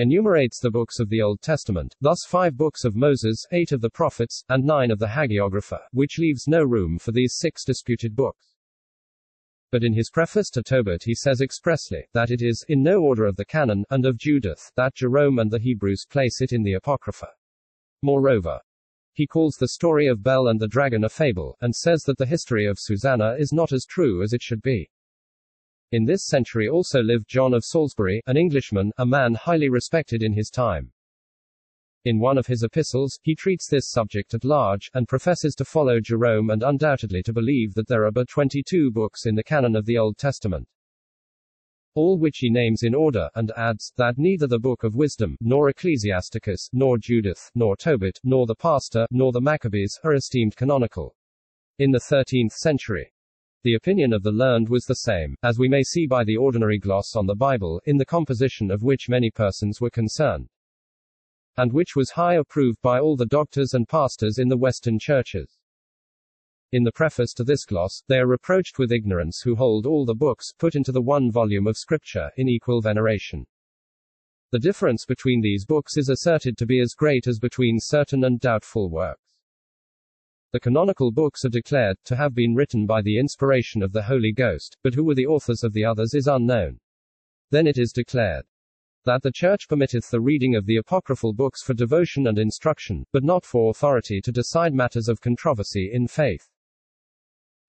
enumerates 0.00 0.58
the 0.58 0.70
books 0.70 0.98
of 0.98 1.08
the 1.10 1.20
Old 1.20 1.42
Testament, 1.42 1.94
thus 2.00 2.24
five 2.26 2.56
books 2.56 2.84
of 2.84 2.96
Moses, 2.96 3.46
eight 3.52 3.72
of 3.72 3.80
the 3.80 3.90
prophets, 3.90 4.42
and 4.48 4.64
nine 4.64 4.90
of 4.90 4.98
the 4.98 5.08
Hagiographa, 5.08 5.80
which 5.92 6.18
leaves 6.18 6.48
no 6.48 6.64
room 6.64 6.98
for 6.98 7.12
these 7.12 7.36
six 7.36 7.64
disputed 7.64 8.16
books. 8.16 8.56
But 9.70 9.84
in 9.84 9.92
his 9.92 10.10
preface 10.10 10.50
to 10.50 10.62
Tobit 10.62 11.04
he 11.04 11.14
says 11.14 11.40
expressly, 11.40 12.04
that 12.12 12.30
it 12.30 12.42
is, 12.42 12.64
in 12.68 12.82
no 12.82 13.02
order 13.02 13.26
of 13.26 13.36
the 13.36 13.44
canon, 13.44 13.84
and 13.90 14.04
of 14.06 14.18
Judith, 14.18 14.72
that 14.74 14.94
Jerome 14.96 15.38
and 15.38 15.50
the 15.50 15.60
Hebrews 15.60 16.06
place 16.10 16.40
it 16.40 16.52
in 16.52 16.62
the 16.62 16.72
Apocrypha. 16.72 17.28
Moreover, 18.02 18.58
he 19.12 19.26
calls 19.26 19.56
the 19.56 19.68
story 19.68 20.06
of 20.06 20.22
Bel 20.22 20.48
and 20.48 20.58
the 20.58 20.66
dragon 20.66 21.04
a 21.04 21.08
fable, 21.08 21.58
and 21.60 21.74
says 21.74 22.02
that 22.04 22.16
the 22.16 22.26
history 22.26 22.66
of 22.66 22.78
Susanna 22.80 23.36
is 23.38 23.52
not 23.52 23.70
as 23.70 23.84
true 23.84 24.22
as 24.22 24.32
it 24.32 24.42
should 24.42 24.62
be. 24.62 24.90
In 25.92 26.04
this 26.04 26.24
century 26.24 26.68
also 26.68 27.00
lived 27.00 27.28
John 27.28 27.52
of 27.52 27.64
Salisbury, 27.64 28.22
an 28.26 28.36
Englishman, 28.36 28.92
a 28.96 29.04
man 29.04 29.34
highly 29.34 29.68
respected 29.68 30.22
in 30.22 30.32
his 30.32 30.48
time. 30.48 30.92
In 32.04 32.20
one 32.20 32.38
of 32.38 32.46
his 32.46 32.62
epistles, 32.62 33.18
he 33.22 33.34
treats 33.34 33.68
this 33.68 33.90
subject 33.90 34.32
at 34.32 34.44
large, 34.44 34.88
and 34.94 35.08
professes 35.08 35.54
to 35.56 35.64
follow 35.64 35.98
Jerome 35.98 36.50
and 36.50 36.62
undoubtedly 36.62 37.24
to 37.24 37.32
believe 37.32 37.74
that 37.74 37.88
there 37.88 38.06
are 38.06 38.12
but 38.12 38.28
22 38.28 38.92
books 38.92 39.26
in 39.26 39.34
the 39.34 39.42
canon 39.42 39.74
of 39.74 39.84
the 39.84 39.98
Old 39.98 40.16
Testament. 40.16 40.68
All 41.96 42.20
which 42.20 42.38
he 42.38 42.50
names 42.50 42.84
in 42.84 42.94
order, 42.94 43.28
and 43.34 43.50
adds, 43.56 43.92
that 43.96 44.16
neither 44.16 44.46
the 44.46 44.60
Book 44.60 44.84
of 44.84 44.94
Wisdom, 44.94 45.36
nor 45.40 45.70
Ecclesiasticus, 45.70 46.70
nor 46.72 46.98
Judith, 46.98 47.50
nor 47.56 47.76
Tobit, 47.76 48.20
nor 48.22 48.46
the 48.46 48.54
Pastor, 48.54 49.08
nor 49.10 49.32
the 49.32 49.40
Maccabees, 49.40 49.98
are 50.04 50.14
esteemed 50.14 50.54
canonical. 50.54 51.16
In 51.80 51.90
the 51.90 51.98
13th 51.98 52.52
century, 52.52 53.12
the 53.62 53.74
opinion 53.74 54.12
of 54.12 54.22
the 54.22 54.30
learned 54.30 54.68
was 54.68 54.84
the 54.84 54.94
same, 54.94 55.34
as 55.42 55.58
we 55.58 55.68
may 55.68 55.82
see 55.82 56.06
by 56.06 56.24
the 56.24 56.36
ordinary 56.36 56.78
gloss 56.78 57.14
on 57.14 57.26
the 57.26 57.34
Bible, 57.34 57.80
in 57.84 57.96
the 57.96 58.06
composition 58.06 58.70
of 58.70 58.82
which 58.82 59.08
many 59.08 59.30
persons 59.30 59.80
were 59.80 59.90
concerned, 59.90 60.48
and 61.56 61.72
which 61.72 61.94
was 61.94 62.10
high 62.10 62.36
approved 62.36 62.80
by 62.82 62.98
all 62.98 63.16
the 63.16 63.26
doctors 63.26 63.74
and 63.74 63.88
pastors 63.88 64.38
in 64.38 64.48
the 64.48 64.56
Western 64.56 64.98
churches. 64.98 65.58
In 66.72 66.84
the 66.84 66.92
preface 66.92 67.32
to 67.34 67.44
this 67.44 67.64
gloss, 67.64 68.02
they 68.06 68.18
are 68.18 68.26
reproached 68.26 68.78
with 68.78 68.92
ignorance 68.92 69.40
who 69.42 69.56
hold 69.56 69.86
all 69.86 70.04
the 70.04 70.14
books, 70.14 70.52
put 70.58 70.76
into 70.76 70.92
the 70.92 71.02
one 71.02 71.30
volume 71.30 71.66
of 71.66 71.76
Scripture, 71.76 72.30
in 72.36 72.48
equal 72.48 72.80
veneration. 72.80 73.44
The 74.52 74.58
difference 74.58 75.04
between 75.04 75.40
these 75.40 75.64
books 75.64 75.96
is 75.96 76.08
asserted 76.08 76.56
to 76.58 76.66
be 76.66 76.80
as 76.80 76.94
great 76.94 77.26
as 77.26 77.38
between 77.38 77.78
certain 77.80 78.24
and 78.24 78.40
doubtful 78.40 78.88
works. 78.88 79.29
The 80.52 80.58
canonical 80.58 81.12
books 81.12 81.44
are 81.44 81.48
declared 81.48 81.96
to 82.06 82.16
have 82.16 82.34
been 82.34 82.56
written 82.56 82.84
by 82.84 83.02
the 83.02 83.20
inspiration 83.20 83.84
of 83.84 83.92
the 83.92 84.02
Holy 84.02 84.32
Ghost, 84.32 84.76
but 84.82 84.94
who 84.94 85.04
were 85.04 85.14
the 85.14 85.26
authors 85.26 85.62
of 85.62 85.72
the 85.72 85.84
others 85.84 86.12
is 86.12 86.26
unknown. 86.26 86.80
Then 87.50 87.68
it 87.68 87.78
is 87.78 87.92
declared 87.92 88.46
that 89.04 89.22
the 89.22 89.30
Church 89.30 89.68
permitteth 89.68 90.10
the 90.10 90.20
reading 90.20 90.56
of 90.56 90.66
the 90.66 90.78
apocryphal 90.78 91.34
books 91.34 91.62
for 91.62 91.72
devotion 91.72 92.26
and 92.26 92.36
instruction, 92.36 93.06
but 93.12 93.22
not 93.22 93.44
for 93.44 93.70
authority 93.70 94.20
to 94.20 94.32
decide 94.32 94.74
matters 94.74 95.08
of 95.08 95.20
controversy 95.20 95.88
in 95.92 96.08
faith. 96.08 96.50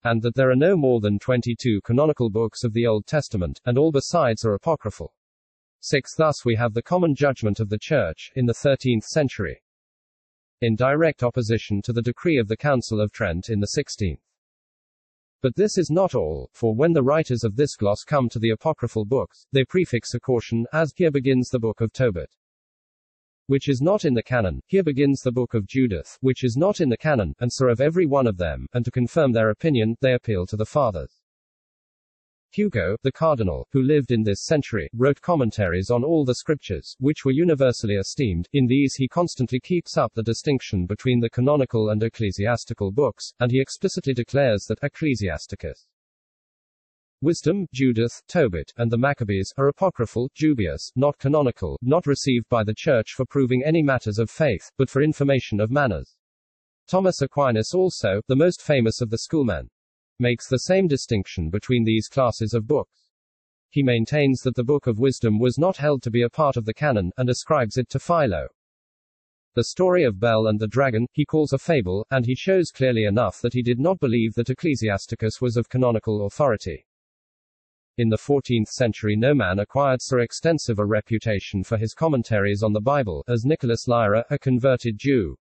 And 0.02 0.20
that 0.22 0.34
there 0.34 0.50
are 0.50 0.56
no 0.56 0.76
more 0.76 1.00
than 1.00 1.20
22 1.20 1.82
canonical 1.82 2.30
books 2.30 2.64
of 2.64 2.72
the 2.72 2.88
Old 2.88 3.06
Testament, 3.06 3.60
and 3.64 3.78
all 3.78 3.92
besides 3.92 4.44
are 4.44 4.54
apocryphal. 4.54 5.14
6. 5.82 6.16
Thus 6.16 6.44
we 6.44 6.56
have 6.56 6.74
the 6.74 6.82
common 6.82 7.14
judgment 7.14 7.60
of 7.60 7.68
the 7.68 7.78
Church, 7.78 8.32
in 8.34 8.46
the 8.46 8.52
13th 8.52 9.04
century, 9.04 9.62
in 10.62 10.76
direct 10.76 11.22
opposition 11.22 11.82
to 11.82 11.92
the 11.92 12.02
decree 12.02 12.38
of 12.38 12.48
the 12.48 12.56
Council 12.56 13.00
of 13.00 13.12
Trent 13.12 13.50
in 13.50 13.60
the 13.60 13.72
16th. 13.76 14.20
But 15.42 15.56
this 15.56 15.76
is 15.76 15.90
not 15.90 16.14
all, 16.14 16.48
for 16.52 16.74
when 16.74 16.92
the 16.92 17.02
writers 17.02 17.44
of 17.44 17.56
this 17.56 17.76
gloss 17.76 18.04
come 18.04 18.28
to 18.28 18.38
the 18.38 18.50
apocryphal 18.50 19.04
books, 19.04 19.46
they 19.52 19.64
prefix 19.64 20.14
a 20.14 20.20
caution, 20.20 20.66
as 20.72 20.92
here 20.96 21.10
begins 21.10 21.48
the 21.48 21.58
book 21.58 21.80
of 21.80 21.92
Tobit, 21.92 22.30
which 23.46 23.68
is 23.68 23.82
not 23.82 24.04
in 24.04 24.14
the 24.14 24.22
canon, 24.22 24.62
here 24.66 24.84
begins 24.84 25.20
the 25.20 25.32
book 25.32 25.52
of 25.52 25.66
Judith, 25.66 26.16
which 26.20 26.44
is 26.44 26.56
not 26.56 26.80
in 26.80 26.88
the 26.88 26.96
canon, 26.96 27.34
and 27.40 27.52
so 27.52 27.68
of 27.68 27.80
every 27.80 28.06
one 28.06 28.26
of 28.26 28.36
them, 28.36 28.66
and 28.72 28.84
to 28.84 28.90
confirm 28.90 29.32
their 29.32 29.50
opinion, 29.50 29.96
they 30.00 30.14
appeal 30.14 30.46
to 30.46 30.56
the 30.56 30.64
fathers. 30.64 31.21
Hugo, 32.52 32.96
the 33.02 33.10
cardinal, 33.10 33.66
who 33.72 33.82
lived 33.82 34.12
in 34.12 34.22
this 34.22 34.44
century, 34.44 34.90
wrote 34.94 35.20
commentaries 35.20 35.90
on 35.90 36.04
all 36.04 36.24
the 36.24 36.34
scriptures, 36.34 36.94
which 37.00 37.24
were 37.24 37.32
universally 37.32 37.96
esteemed. 37.96 38.48
In 38.52 38.66
these 38.66 38.94
he 38.94 39.08
constantly 39.08 39.58
keeps 39.58 39.96
up 39.96 40.12
the 40.14 40.22
distinction 40.22 40.86
between 40.86 41.20
the 41.20 41.30
canonical 41.30 41.88
and 41.88 42.02
ecclesiastical 42.02 42.92
books, 42.92 43.32
and 43.40 43.50
he 43.50 43.60
explicitly 43.60 44.12
declares 44.12 44.66
that 44.68 44.82
Ecclesiasticus, 44.82 45.86
Wisdom, 47.22 47.68
Judith, 47.72 48.20
Tobit, 48.26 48.72
and 48.76 48.90
the 48.90 48.98
Maccabees, 48.98 49.54
are 49.56 49.68
apocryphal, 49.68 50.28
dubious, 50.34 50.90
not 50.96 51.16
canonical, 51.18 51.78
not 51.80 52.06
received 52.06 52.48
by 52.48 52.64
the 52.64 52.74
Church 52.76 53.12
for 53.14 53.24
proving 53.24 53.62
any 53.64 53.80
matters 53.80 54.18
of 54.18 54.28
faith, 54.28 54.70
but 54.76 54.90
for 54.90 55.02
information 55.02 55.60
of 55.60 55.70
manners. 55.70 56.16
Thomas 56.88 57.22
Aquinas 57.22 57.74
also, 57.74 58.20
the 58.26 58.34
most 58.34 58.60
famous 58.60 59.00
of 59.00 59.08
the 59.08 59.18
schoolmen, 59.18 59.70
makes 60.22 60.48
the 60.48 60.60
same 60.60 60.88
distinction 60.88 61.50
between 61.50 61.84
these 61.84 62.08
classes 62.08 62.54
of 62.54 62.66
books. 62.66 63.10
He 63.68 63.82
maintains 63.82 64.40
that 64.40 64.54
the 64.54 64.64
Book 64.64 64.86
of 64.86 64.98
Wisdom 64.98 65.38
was 65.38 65.58
not 65.58 65.76
held 65.76 66.02
to 66.04 66.10
be 66.10 66.22
a 66.22 66.30
part 66.30 66.56
of 66.56 66.64
the 66.64 66.72
canon, 66.72 67.10
and 67.18 67.28
ascribes 67.28 67.76
it 67.76 67.90
to 67.90 67.98
Philo. 67.98 68.46
The 69.54 69.64
story 69.64 70.04
of 70.04 70.18
Bel 70.18 70.46
and 70.46 70.58
the 70.58 70.66
dragon, 70.66 71.06
he 71.12 71.26
calls 71.26 71.52
a 71.52 71.58
fable, 71.58 72.06
and 72.10 72.24
he 72.24 72.34
shows 72.34 72.70
clearly 72.70 73.04
enough 73.04 73.40
that 73.42 73.52
he 73.52 73.62
did 73.62 73.78
not 73.78 74.00
believe 74.00 74.32
that 74.34 74.48
Ecclesiasticus 74.48 75.42
was 75.42 75.58
of 75.58 75.68
canonical 75.68 76.24
authority. 76.24 76.86
In 77.98 78.08
the 78.08 78.16
14th 78.16 78.68
century 78.68 79.16
no 79.16 79.34
man 79.34 79.58
acquired 79.58 80.00
so 80.00 80.20
extensive 80.20 80.78
a 80.78 80.86
reputation 80.86 81.62
for 81.62 81.76
his 81.76 81.92
commentaries 81.92 82.62
on 82.62 82.72
the 82.72 82.80
Bible, 82.80 83.22
as 83.28 83.44
Nicholas 83.44 83.86
Lyra, 83.86 84.24
a 84.30 84.38
converted 84.38 84.96
Jew. 84.96 85.36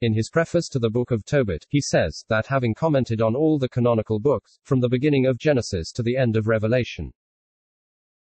In 0.00 0.14
his 0.14 0.30
preface 0.30 0.68
to 0.68 0.78
the 0.78 0.90
Book 0.90 1.10
of 1.10 1.24
Tobit, 1.24 1.66
he 1.68 1.80
says, 1.80 2.24
that 2.28 2.46
having 2.46 2.72
commented 2.72 3.20
on 3.20 3.34
all 3.34 3.58
the 3.58 3.68
canonical 3.68 4.20
books, 4.20 4.60
from 4.62 4.78
the 4.78 4.88
beginning 4.88 5.26
of 5.26 5.38
Genesis 5.38 5.90
to 5.92 6.04
the 6.04 6.16
end 6.16 6.36
of 6.36 6.46
Revelation, 6.46 7.12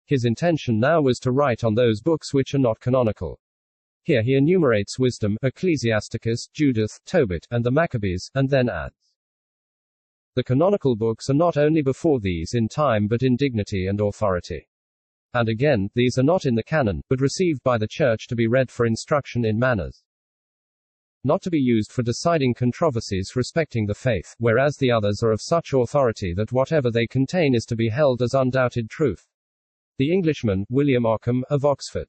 his 0.05 0.23
intention 0.23 0.79
now 0.79 1.01
was 1.01 1.19
to 1.19 1.31
write 1.31 1.65
on 1.65 1.73
those 1.73 1.99
books 1.99 2.33
which 2.33 2.53
are 2.53 2.59
not 2.59 2.79
canonical. 2.79 3.39
Here 4.03 4.21
he 4.21 4.35
enumerates 4.35 4.99
Wisdom, 4.99 5.35
Ecclesiasticus, 5.41 6.47
Judith, 6.53 6.99
Tobit, 7.05 7.45
and 7.51 7.65
the 7.65 7.71
Maccabees, 7.71 8.29
and 8.35 8.49
then 8.49 8.69
adds, 8.69 9.13
The 10.35 10.43
canonical 10.43 10.95
books 10.95 11.29
are 11.29 11.33
not 11.33 11.57
only 11.57 11.81
before 11.81 12.21
these 12.21 12.53
in 12.53 12.69
time 12.69 13.07
but 13.07 13.21
in 13.21 13.35
dignity 13.35 13.87
and 13.87 13.99
authority. 13.99 14.69
And 15.33 15.49
again, 15.49 15.89
these 15.93 16.17
are 16.17 16.23
not 16.23 16.45
in 16.45 16.55
the 16.55 16.63
canon, 16.63 17.01
but 17.09 17.19
received 17.19 17.63
by 17.63 17.77
the 17.77 17.89
Church 17.89 18.27
to 18.27 18.35
be 18.35 18.47
read 18.47 18.71
for 18.71 18.85
instruction 18.85 19.43
in 19.43 19.59
manners 19.59 20.04
not 21.25 21.41
to 21.41 21.49
be 21.49 21.59
used 21.59 21.91
for 21.91 22.03
deciding 22.03 22.53
controversies 22.53 23.35
respecting 23.35 23.85
the 23.85 23.93
faith, 23.93 24.35
whereas 24.37 24.77
the 24.77 24.91
others 24.91 25.23
are 25.23 25.31
of 25.31 25.41
such 25.41 25.73
authority 25.73 26.33
that 26.33 26.51
whatever 26.51 26.91
they 26.91 27.07
contain 27.07 27.55
is 27.55 27.65
to 27.65 27.75
be 27.75 27.89
held 27.89 28.21
as 28.21 28.33
undoubted 28.33 28.89
truth. 28.89 29.27
The 29.97 30.13
Englishman, 30.13 30.65
William 30.69 31.05
Ockham, 31.05 31.43
of 31.49 31.65
Oxford, 31.65 32.07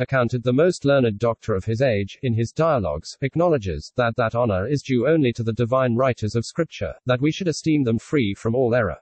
accounted 0.00 0.42
the 0.42 0.52
most 0.52 0.84
learned 0.84 1.20
doctor 1.20 1.54
of 1.54 1.64
his 1.64 1.80
age, 1.80 2.18
in 2.22 2.34
his 2.34 2.50
dialogues, 2.50 3.16
acknowledges 3.20 3.92
that 3.96 4.16
that 4.16 4.34
honor 4.34 4.66
is 4.66 4.82
due 4.82 5.06
only 5.06 5.32
to 5.32 5.44
the 5.44 5.52
divine 5.52 5.94
writers 5.94 6.34
of 6.34 6.44
Scripture, 6.44 6.94
that 7.06 7.20
we 7.20 7.30
should 7.30 7.46
esteem 7.46 7.84
them 7.84 7.98
free 8.00 8.34
from 8.34 8.56
all 8.56 8.74
error. 8.74 8.98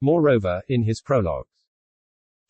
Moreover, 0.00 0.62
in 0.68 0.84
his 0.84 1.02
prologue, 1.02 1.48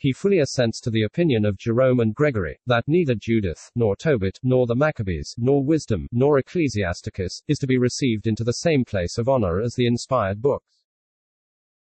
he 0.00 0.14
fully 0.14 0.38
assents 0.38 0.80
to 0.80 0.90
the 0.90 1.02
opinion 1.02 1.44
of 1.44 1.58
Jerome 1.58 2.00
and 2.00 2.14
Gregory, 2.14 2.58
that 2.66 2.88
neither 2.88 3.14
Judith, 3.14 3.70
nor 3.74 3.94
Tobit, 3.94 4.38
nor 4.42 4.66
the 4.66 4.74
Maccabees, 4.74 5.34
nor 5.36 5.62
Wisdom, 5.62 6.08
nor 6.10 6.38
Ecclesiasticus, 6.38 7.42
is 7.48 7.58
to 7.58 7.66
be 7.66 7.76
received 7.76 8.26
into 8.26 8.42
the 8.42 8.52
same 8.52 8.82
place 8.82 9.18
of 9.18 9.28
honor 9.28 9.60
as 9.60 9.74
the 9.74 9.86
inspired 9.86 10.40
books. 10.40 10.82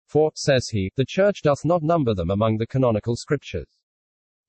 For, 0.06 0.32
says 0.34 0.68
he, 0.70 0.90
the 0.96 1.06
Church 1.06 1.42
doth 1.42 1.64
not 1.64 1.84
number 1.84 2.12
them 2.12 2.30
among 2.30 2.58
the 2.58 2.66
canonical 2.66 3.14
scriptures. 3.14 3.78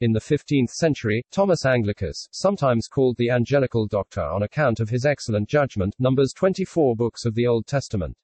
In 0.02 0.13
the 0.13 0.20
15th 0.20 0.72
century, 0.72 1.24
Thomas 1.30 1.63
Anglicus, 1.63 2.28
sometimes 2.32 2.88
called 2.88 3.18
the 3.18 3.30
Angelical 3.30 3.86
Doctor 3.88 4.24
on 4.24 4.42
account 4.42 4.80
of 4.80 4.89
his 4.89 5.06
excellent 5.06 5.48
judgment, 5.48 5.94
numbers 6.00 6.34
24 6.34 6.96
books 6.96 7.24
of 7.24 7.36
the 7.36 7.46
Old 7.46 7.68
Testament. 7.68 8.18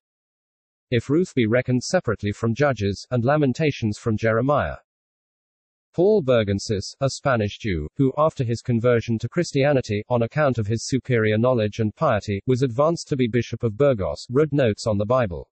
If 0.90 1.08
Ruth 1.08 1.36
be 1.36 1.46
reckoned 1.46 1.84
separately 1.84 2.32
from 2.32 2.56
Judges, 2.56 3.06
and 3.12 3.24
Lamentations 3.24 4.00
from 4.00 4.18
Jeremiah, 4.18 4.78
Paul 5.94 6.22
Burgensis, 6.22 6.96
a 7.02 7.10
Spanish 7.10 7.58
Jew, 7.58 7.90
who, 7.96 8.14
after 8.18 8.44
his 8.44 8.62
conversion 8.62 9.18
to 9.20 9.28
Christianity, 9.28 10.04
on 10.08 10.22
account 10.22 10.58
of 10.58 10.68
his 10.68 10.86
superior 10.86 11.38
knowledge 11.38 11.80
and 11.80 11.96
piety, 11.96 12.42
was 12.46 12.62
advanced 12.62 13.08
to 13.08 13.18
be 13.18 13.28
Bishop 13.28 13.64
of 13.64 13.76
Burgos, 13.76 14.28
wrote 14.30 14.54
notes 14.54 14.86
on 14.86 14.98
the 14.98 15.06
Bible, 15.06 15.50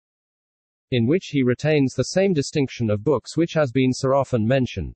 in 0.92 1.08
which 1.08 1.28
he 1.28 1.44
retains 1.44 1.94
the 1.94 2.04
same 2.04 2.34
distinction 2.34 2.90
of 2.90 3.04
books 3.04 3.36
which 3.36 3.54
has 3.54 3.72
been 3.72 3.92
so 3.92 4.14
often 4.14 4.48
mentioned. 4.48 4.96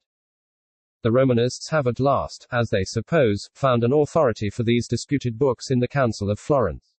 The 1.02 1.12
Romanists 1.12 1.70
have 1.70 1.88
at 1.88 2.00
last, 2.00 2.48
as 2.52 2.70
they 2.70 2.84
suppose, 2.84 3.50
found 3.54 3.84
an 3.84 3.94
authority 3.94 4.50
for 4.52 4.64
these 4.64 4.88
disputed 4.88 5.40
books 5.40 5.72
in 5.72 5.80
the 5.80 5.88
Council 5.88 6.30
of 6.30 6.40
Florence 6.40 6.91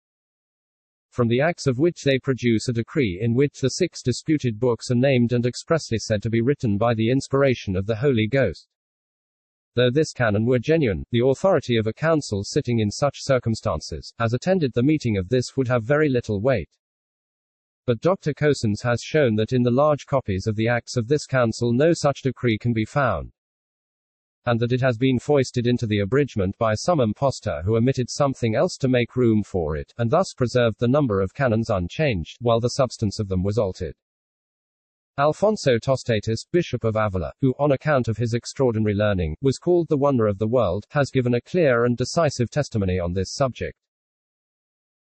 from 1.12 1.28
the 1.28 1.42
acts 1.42 1.68
of 1.68 1.78
which 1.78 2.04
they 2.04 2.18
produce 2.18 2.68
a 2.68 2.74
decree 2.74 3.20
in 3.22 3.34
which 3.34 3.60
the 3.60 3.70
six 3.70 4.02
disputed 4.02 4.60
books 4.60 4.90
are 4.90 4.96
named 4.96 5.34
and 5.34 5.46
expressly 5.46 5.98
said 6.00 6.24
to 6.24 6.30
be 6.30 6.42
written 6.42 6.78
by 6.78 6.94
the 6.94 7.12
inspiration 7.12 7.76
of 7.76 7.86
the 7.86 7.98
Holy 7.98 8.28
Ghost. 8.28 8.68
Though 9.76 9.92
this 9.92 10.14
canon 10.14 10.46
were 10.46 10.60
genuine, 10.60 11.06
the 11.12 11.26
authority 11.26 11.78
of 11.78 11.88
a 11.88 11.94
council 11.94 12.44
sitting 12.44 12.80
in 12.80 12.90
such 12.90 13.18
circumstances, 13.22 14.14
as 14.20 14.34
attended 14.34 14.74
the 14.74 14.84
meeting 14.84 15.18
of 15.18 15.30
this 15.30 15.56
would 15.56 15.68
have 15.68 15.84
very 15.84 16.10
little 16.10 16.42
weight. 16.42 16.70
But 17.86 18.02
Dr. 18.02 18.34
Cosens 18.34 18.82
has 18.84 19.02
shown 19.02 19.36
that 19.36 19.54
in 19.54 19.64
the 19.64 19.72
large 19.72 20.06
copies 20.06 20.48
of 20.48 20.56
the 20.56 20.68
acts 20.68 20.98
of 20.98 21.08
this 21.08 21.26
council 21.26 21.74
no 21.74 21.94
such 21.94 22.22
decree 22.22 22.58
can 22.58 22.74
be 22.74 22.86
found 22.86 23.32
and 24.46 24.60
that 24.60 24.72
it 24.72 24.82
has 24.82 24.98
been 24.98 25.20
foisted 25.20 25.68
into 25.68 25.86
the 25.86 26.00
abridgment 26.00 26.58
by 26.58 26.74
some 26.74 27.00
impostor 27.00 27.62
who 27.64 27.78
omitted 27.78 28.10
something 28.10 28.56
else 28.56 28.78
to 28.78 28.88
make 28.88 29.16
room 29.16 29.44
for 29.44 29.76
it, 29.76 29.94
and 29.98 30.10
thus 30.10 30.34
preserved 30.34 30.80
the 30.80 30.88
number 30.88 31.22
of 31.22 31.34
canons 31.34 31.70
unchanged, 31.70 32.38
while 32.42 32.60
the 32.60 32.70
substance 32.70 33.20
of 33.20 33.28
them 33.28 33.44
was 33.44 33.58
altered. 33.58 33.96
Alfonso 35.18 35.78
Tostatus, 35.78 36.46
Bishop 36.52 36.84
of 36.84 36.96
Avila, 36.96 37.34
who, 37.42 37.54
on 37.60 37.74
account 37.74 38.08
of 38.08 38.18
his 38.18 38.34
extraordinary 38.34 38.96
learning, 38.96 39.36
was 39.42 39.60
called 39.60 39.88
the 39.90 39.98
wonder 39.98 40.26
of 40.26 40.40
the 40.40 40.48
world, 40.48 40.86
has 40.90 41.12
given 41.12 41.34
a 41.34 41.42
clear 41.42 41.86
and 41.86 41.98
decisive 41.98 42.50
testimony 42.50 42.98
on 42.98 43.14
this 43.14 43.34
subject. 43.34 43.78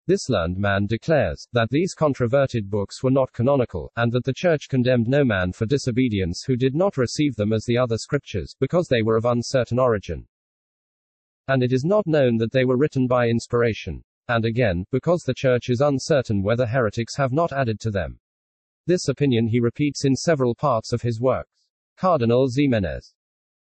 This 0.07 0.29
learned 0.29 0.57
man 0.57 0.85
declares, 0.85 1.49
that 1.51 1.69
these 1.69 1.93
controverted 1.93 2.69
books 2.69 3.03
were 3.03 3.11
not 3.11 3.33
canonical, 3.33 3.91
and 3.97 4.09
that 4.13 4.23
the 4.23 4.33
Church 4.33 4.69
condemned 4.69 5.09
no 5.09 5.25
man 5.25 5.51
for 5.51 5.65
disobedience 5.65 6.43
who 6.47 6.55
did 6.55 6.73
not 6.73 6.95
receive 6.95 7.35
them 7.35 7.51
as 7.51 7.65
the 7.65 7.77
other 7.77 7.97
scriptures, 7.97 8.55
because 8.57 8.87
they 8.87 9.01
were 9.01 9.17
of 9.17 9.25
uncertain 9.25 9.77
origin. 9.77 10.25
And 11.49 11.61
it 11.61 11.73
is 11.73 11.83
not 11.83 12.07
known 12.07 12.37
that 12.37 12.53
they 12.53 12.63
were 12.63 12.77
written 12.77 13.05
by 13.05 13.27
inspiration. 13.27 14.01
And 14.29 14.45
again, 14.45 14.85
because 14.91 15.23
the 15.23 15.33
Church 15.33 15.69
is 15.69 15.81
uncertain 15.81 16.41
whether 16.41 16.65
heretics 16.65 17.17
have 17.17 17.33
not 17.33 17.51
added 17.51 17.81
to 17.81 17.91
them. 17.91 18.21
This 18.85 19.09
opinion 19.09 19.47
he 19.47 19.59
repeats 19.59 20.05
in 20.05 20.15
several 20.15 20.55
parts 20.55 20.93
of 20.93 21.01
his 21.01 21.19
works. 21.19 21.51
Cardinal 21.97 22.47
Ximenes 22.47 23.13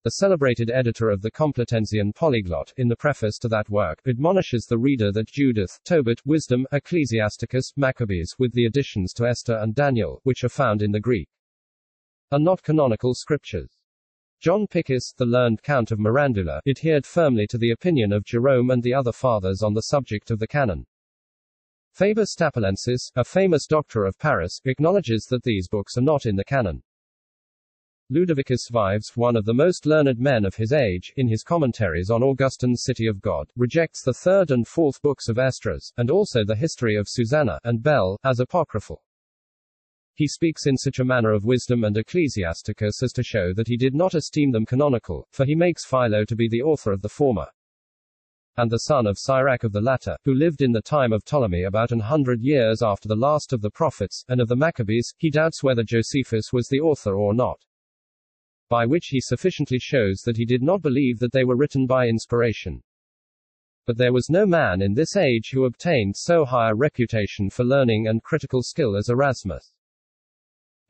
the 0.07 0.23
celebrated 0.23 0.71
editor 0.71 1.11
of 1.11 1.21
the 1.21 1.33
Complutensian 1.33 2.15
Polyglot, 2.15 2.73
in 2.77 2.87
the 2.87 2.95
preface 2.95 3.39
to 3.39 3.49
that 3.49 3.69
work, 3.69 4.01
admonishes 4.07 4.65
the 4.65 4.79
reader 4.79 5.11
that 5.11 5.27
Judith, 5.27 5.81
Tobit, 5.85 6.25
Wisdom, 6.25 6.65
Ecclesiasticus, 6.71 7.73
Maccabees, 7.77 8.37
with 8.39 8.53
the 8.53 8.67
additions 8.67 9.13
to 9.15 9.27
Esther 9.27 9.57
and 9.57 9.75
Daniel, 9.75 10.21
which 10.23 10.45
are 10.45 10.49
found 10.49 10.81
in 10.81 10.93
the 10.93 11.01
Greek, 11.01 11.29
are 12.31 12.39
not 12.39 12.63
canonical 12.63 13.15
scriptures. 13.15 13.69
John 14.39 14.69
Picus, 14.69 15.13
the 15.17 15.27
learned 15.27 15.65
Count 15.65 15.91
of 15.91 15.99
Mirandula, 15.99 16.61
adhered 16.69 17.05
firmly 17.05 17.49
to 17.49 17.59
the 17.59 17.73
opinion 17.73 18.13
of 18.13 18.25
Jerome 18.25 18.71
and 18.71 18.85
the 18.85 18.95
other 18.95 19.11
fathers 19.11 19.61
on 19.61 19.75
the 19.75 19.83
subject 19.83 20.31
of 20.31 20.39
the 20.39 20.47
canon. 20.47 20.87
Faber 21.95 22.27
Stapulensis, 22.27 23.11
a 23.17 23.25
famous 23.25 23.67
doctor 23.67 24.05
of 24.05 24.21
Paris, 24.21 24.61
acknowledges 24.67 25.27
that 25.31 25.43
these 25.43 25.67
books 25.67 25.99
are 25.99 26.03
not 26.03 26.27
in 26.27 26.37
the 26.37 26.45
canon. 26.45 26.85
Ludovicus 28.09 28.69
Vives, 28.71 29.17
one 29.17 29.35
of 29.35 29.45
the 29.45 29.53
most 29.53 29.85
learned 29.85 30.21
men 30.21 30.45
of 30.45 30.55
his 30.55 30.73
age, 30.73 31.13
in 31.17 31.27
his 31.27 31.43
commentaries 31.43 32.09
on 32.09 32.23
Augustine's 32.23 32.85
City 32.85 33.09
of 33.09 33.21
God, 33.21 33.51
rejects 33.57 34.01
the 34.05 34.15
third 34.15 34.53
and 34.53 34.65
fourth 34.65 35.03
books 35.03 35.29
of 35.29 35.41
Esdras, 35.41 35.93
and 35.97 36.09
also 36.09 36.45
the 36.45 36.55
history 36.55 36.95
of 36.95 37.09
Susanna 37.09 37.59
and 37.65 37.83
Bel, 37.83 38.17
as 38.23 38.39
apocryphal. 38.39 39.03
He 40.15 40.29
speaks 40.29 40.67
in 40.67 40.77
such 40.77 41.01
a 41.01 41.05
manner 41.05 41.33
of 41.33 41.45
wisdom 41.45 41.83
and 41.83 41.99
Ecclesiasticus 41.99 43.03
as 43.03 43.13
to 43.13 43.25
show 43.25 43.53
that 43.55 43.67
he 43.67 43.77
did 43.77 43.93
not 43.93 44.15
esteem 44.15 44.53
them 44.53 44.67
canonical, 44.67 45.27
for 45.33 45.45
he 45.45 45.57
makes 45.57 45.85
Philo 45.85 46.25
to 46.27 46.37
be 46.37 46.49
the 46.49 46.63
author 46.63 46.93
of 46.93 47.03
the 47.03 47.09
former, 47.09 47.49
and 48.57 48.71
the 48.71 48.79
son 48.79 49.09
of 49.09 49.19
Sirach 49.19 49.65
of 49.65 49.73
the 49.73 49.81
latter, 49.81 50.17
who 50.25 50.33
lived 50.33 50.63
in 50.63 50.71
the 50.71 50.81
time 50.81 51.13
of 51.13 51.25
Ptolemy 51.25 51.65
about 51.65 51.91
an 51.91 51.99
hundred 51.99 52.41
years 52.41 52.83
after 52.83 53.09
the 53.09 53.17
last 53.17 53.53
of 53.53 53.63
the 53.63 53.71
prophets, 53.71 54.25
and 54.29 54.41
of 54.41 54.47
the 54.47 54.55
Maccabees, 54.55 55.13
he 55.19 55.29
doubts 55.29 55.65
whether 55.65 55.83
Josephus 55.83 56.53
was 56.53 56.69
the 56.69 56.79
author 56.79 57.17
or 57.17 57.35
not. 57.35 57.59
By 58.69 58.85
which 58.85 59.07
he 59.09 59.21
sufficiently 59.21 59.79
shows 59.79 60.23
that 60.23 60.37
he 60.37 60.45
did 60.45 60.63
not 60.63 60.83
believe 60.83 61.21
that 61.21 61.31
they 61.31 61.45
were 61.45 61.57
written 61.57 61.87
by 61.87 62.09
inspiration. 62.09 62.83
But 63.87 63.97
there 63.97 64.13
was 64.13 64.29
no 64.29 64.45
man 64.45 64.83
in 64.83 64.95
this 64.95 65.17
age 65.17 65.51
who 65.53 65.67
obtained 65.67 66.17
so 66.17 66.45
high 66.45 66.71
a 66.71 66.75
reputation 66.75 67.49
for 67.49 67.63
learning 67.63 68.09
and 68.09 68.25
critical 68.25 68.65
skill 68.65 68.97
as 68.97 69.09
Erasmus. 69.09 69.73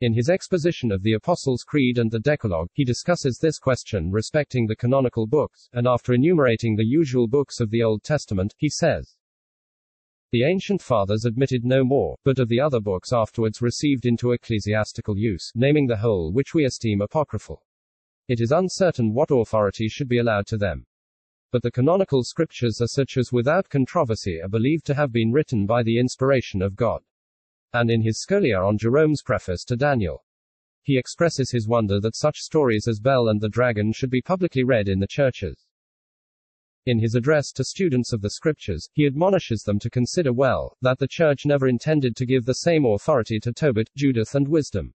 In 0.01 0.15
his 0.15 0.27
exposition 0.27 0.91
of 0.91 1.03
the 1.03 1.13
Apostles' 1.13 1.63
Creed 1.63 1.99
and 1.99 2.09
the 2.09 2.19
Decalogue, 2.19 2.69
he 2.73 2.83
discusses 2.83 3.37
this 3.37 3.59
question 3.59 4.11
respecting 4.11 4.65
the 4.65 4.75
canonical 4.75 5.27
books, 5.27 5.69
and 5.73 5.87
after 5.87 6.13
enumerating 6.13 6.75
the 6.75 6.85
usual 6.85 7.27
books 7.27 7.59
of 7.59 7.69
the 7.69 7.83
Old 7.83 8.03
Testament, 8.03 8.55
he 8.57 8.69
says, 8.69 9.15
The 10.31 10.43
ancient 10.43 10.81
fathers 10.81 11.25
admitted 11.25 11.63
no 11.63 11.83
more, 11.83 12.17
but 12.23 12.39
of 12.39 12.49
the 12.49 12.59
other 12.59 12.79
books 12.79 13.13
afterwards 13.13 13.61
received 13.61 14.07
into 14.07 14.31
ecclesiastical 14.31 15.15
use, 15.15 15.51
naming 15.53 15.85
the 15.85 15.97
whole 15.97 16.31
which 16.31 16.55
we 16.55 16.65
esteem 16.65 17.01
apocryphal. 17.01 17.63
It 18.27 18.41
is 18.41 18.51
uncertain 18.51 19.13
what 19.13 19.31
authority 19.31 19.87
should 19.87 20.07
be 20.07 20.19
allowed 20.19 20.47
to 20.47 20.57
them. 20.57 20.85
But 21.51 21.63
the 21.63 21.71
canonical 21.71 22.23
scriptures 22.23 22.81
are 22.81 22.87
such 22.87 23.17
as 23.17 23.31
without 23.31 23.69
controversy 23.69 24.41
are 24.41 24.49
believed 24.49 24.85
to 24.87 24.93
have 24.93 25.11
been 25.11 25.31
written 25.31 25.65
by 25.65 25.83
the 25.83 25.99
inspiration 25.99 26.61
of 26.61 26.75
God 26.75 27.03
and 27.73 27.91
in 27.91 28.01
his 28.01 28.19
Scholia 28.19 28.59
on 28.65 28.77
Jerome's 28.77 29.21
preface 29.21 29.63
to 29.65 29.75
Daniel. 29.75 30.23
He 30.81 30.97
expresses 30.97 31.51
his 31.51 31.67
wonder 31.67 31.99
that 31.99 32.15
such 32.15 32.39
stories 32.39 32.87
as 32.87 32.99
Bel 32.99 33.27
and 33.27 33.41
the 33.41 33.49
Dragon 33.49 33.91
should 33.91 34.09
be 34.09 34.21
publicly 34.21 34.63
read 34.63 34.87
in 34.87 34.99
the 34.99 35.07
churches. 35.07 35.65
In 36.85 36.99
his 36.99 37.15
address 37.15 37.51
to 37.51 37.65
students 37.65 38.13
of 38.13 38.21
the 38.21 38.29
scriptures, 38.29 38.89
he 38.93 39.05
admonishes 39.05 39.63
them 39.63 39.77
to 39.79 39.89
consider 39.89 40.31
well, 40.31 40.77
that 40.81 40.97
the 40.97 41.07
church 41.07 41.45
never 41.45 41.67
intended 41.67 42.15
to 42.15 42.25
give 42.25 42.45
the 42.45 42.53
same 42.53 42.85
authority 42.85 43.39
to 43.41 43.51
Tobit, 43.51 43.89
Judith, 43.95 44.33
and 44.33 44.47
Wisdom, 44.47 44.93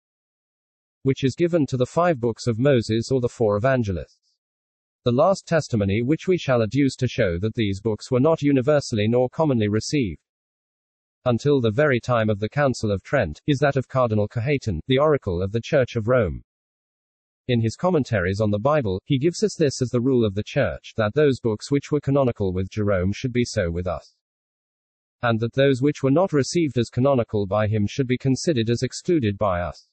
which 1.07 1.23
is 1.23 1.37
given 1.37 1.65
to 1.65 1.77
the 1.77 1.85
five 1.85 2.19
books 2.19 2.47
of 2.47 2.59
Moses 2.59 3.11
or 3.13 3.21
the 3.21 3.29
four 3.29 3.55
evangelists. 3.55 4.33
The 5.05 5.13
last 5.13 5.47
testimony 5.47 6.01
which 6.01 6.27
we 6.27 6.37
shall 6.37 6.61
adduce 6.61 6.97
to 6.97 7.07
show 7.07 7.39
that 7.39 7.55
these 7.55 7.79
books 7.79 8.11
were 8.11 8.19
not 8.19 8.41
universally 8.41 9.07
nor 9.07 9.29
commonly 9.29 9.69
received, 9.69 10.19
until 11.23 11.61
the 11.61 11.71
very 11.71 12.01
time 12.01 12.29
of 12.29 12.39
the 12.39 12.49
Council 12.49 12.91
of 12.91 13.03
Trent, 13.03 13.39
is 13.47 13.57
that 13.59 13.77
of 13.77 13.87
Cardinal 13.87 14.27
Cajetan, 14.27 14.81
the 14.87 14.99
oracle 14.99 15.41
of 15.41 15.53
the 15.53 15.61
Church 15.61 15.95
of 15.95 16.09
Rome. 16.09 16.43
In 17.47 17.61
his 17.61 17.77
commentaries 17.77 18.41
on 18.41 18.51
the 18.51 18.59
Bible, 18.59 19.01
he 19.05 19.17
gives 19.17 19.43
us 19.43 19.55
this 19.55 19.81
as 19.81 19.87
the 19.87 20.01
rule 20.01 20.25
of 20.25 20.35
the 20.35 20.43
Church, 20.43 20.91
that 20.97 21.13
those 21.13 21.39
books 21.39 21.71
which 21.71 21.89
were 21.89 22.01
canonical 22.01 22.51
with 22.51 22.69
Jerome 22.69 23.13
should 23.13 23.31
be 23.31 23.45
so 23.45 23.71
with 23.71 23.87
us. 23.87 24.13
And 25.21 25.39
that 25.39 25.53
those 25.53 25.81
which 25.81 26.03
were 26.03 26.11
not 26.11 26.33
received 26.33 26.77
as 26.77 26.89
canonical 26.89 27.47
by 27.47 27.67
him 27.67 27.87
should 27.87 28.07
be 28.07 28.17
considered 28.17 28.69
as 28.69 28.83
excluded 28.83 29.37
by 29.37 29.61
us. 29.61 29.87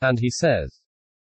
And 0.00 0.18
he 0.18 0.30
says, 0.30 0.80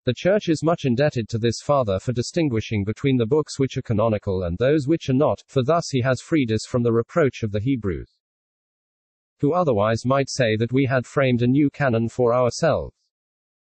the 0.06 0.14
Church 0.16 0.50
is 0.50 0.64
much 0.64 0.86
indebted 0.86 1.30
to 1.30 1.40
this 1.40 1.62
Father 1.64 2.00
for 2.00 2.14
distinguishing 2.14 2.84
between 2.84 3.18
the 3.18 3.26
books 3.26 3.58
which 3.58 3.76
are 3.78 3.82
canonical 3.82 4.44
and 4.44 4.58
those 4.58 4.88
which 4.88 5.10
are 5.10 5.14
not, 5.14 5.42
for 5.48 5.64
thus 5.64 5.90
he 5.90 6.02
has 6.02 6.22
freed 6.22 6.52
us 6.52 6.66
from 6.68 6.84
the 6.84 6.94
reproach 6.94 7.42
of 7.42 7.52
the 7.52 7.60
Hebrews 7.60 8.16
who 9.40 9.54
otherwise 9.54 10.06
might 10.06 10.30
say 10.30 10.56
that 10.56 10.72
we 10.72 10.86
had 10.86 11.06
framed 11.06 11.42
a 11.42 11.48
new 11.48 11.70
canon 11.70 12.08
for 12.08 12.34
ourselves. 12.34 12.96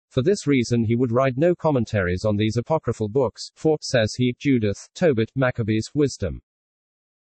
For 0.09 0.21
this 0.21 0.47
reason 0.47 0.85
he 0.85 0.95
would 0.95 1.11
write 1.11 1.37
no 1.37 1.53
commentaries 1.53 2.23
on 2.23 2.37
these 2.37 2.55
apocryphal 2.55 3.09
books, 3.09 3.51
for, 3.55 3.77
says 3.81 4.15
he, 4.15 4.33
Judith, 4.39 4.87
Tobit, 4.95 5.29
Maccabees, 5.35 5.91
Wisdom, 5.93 6.41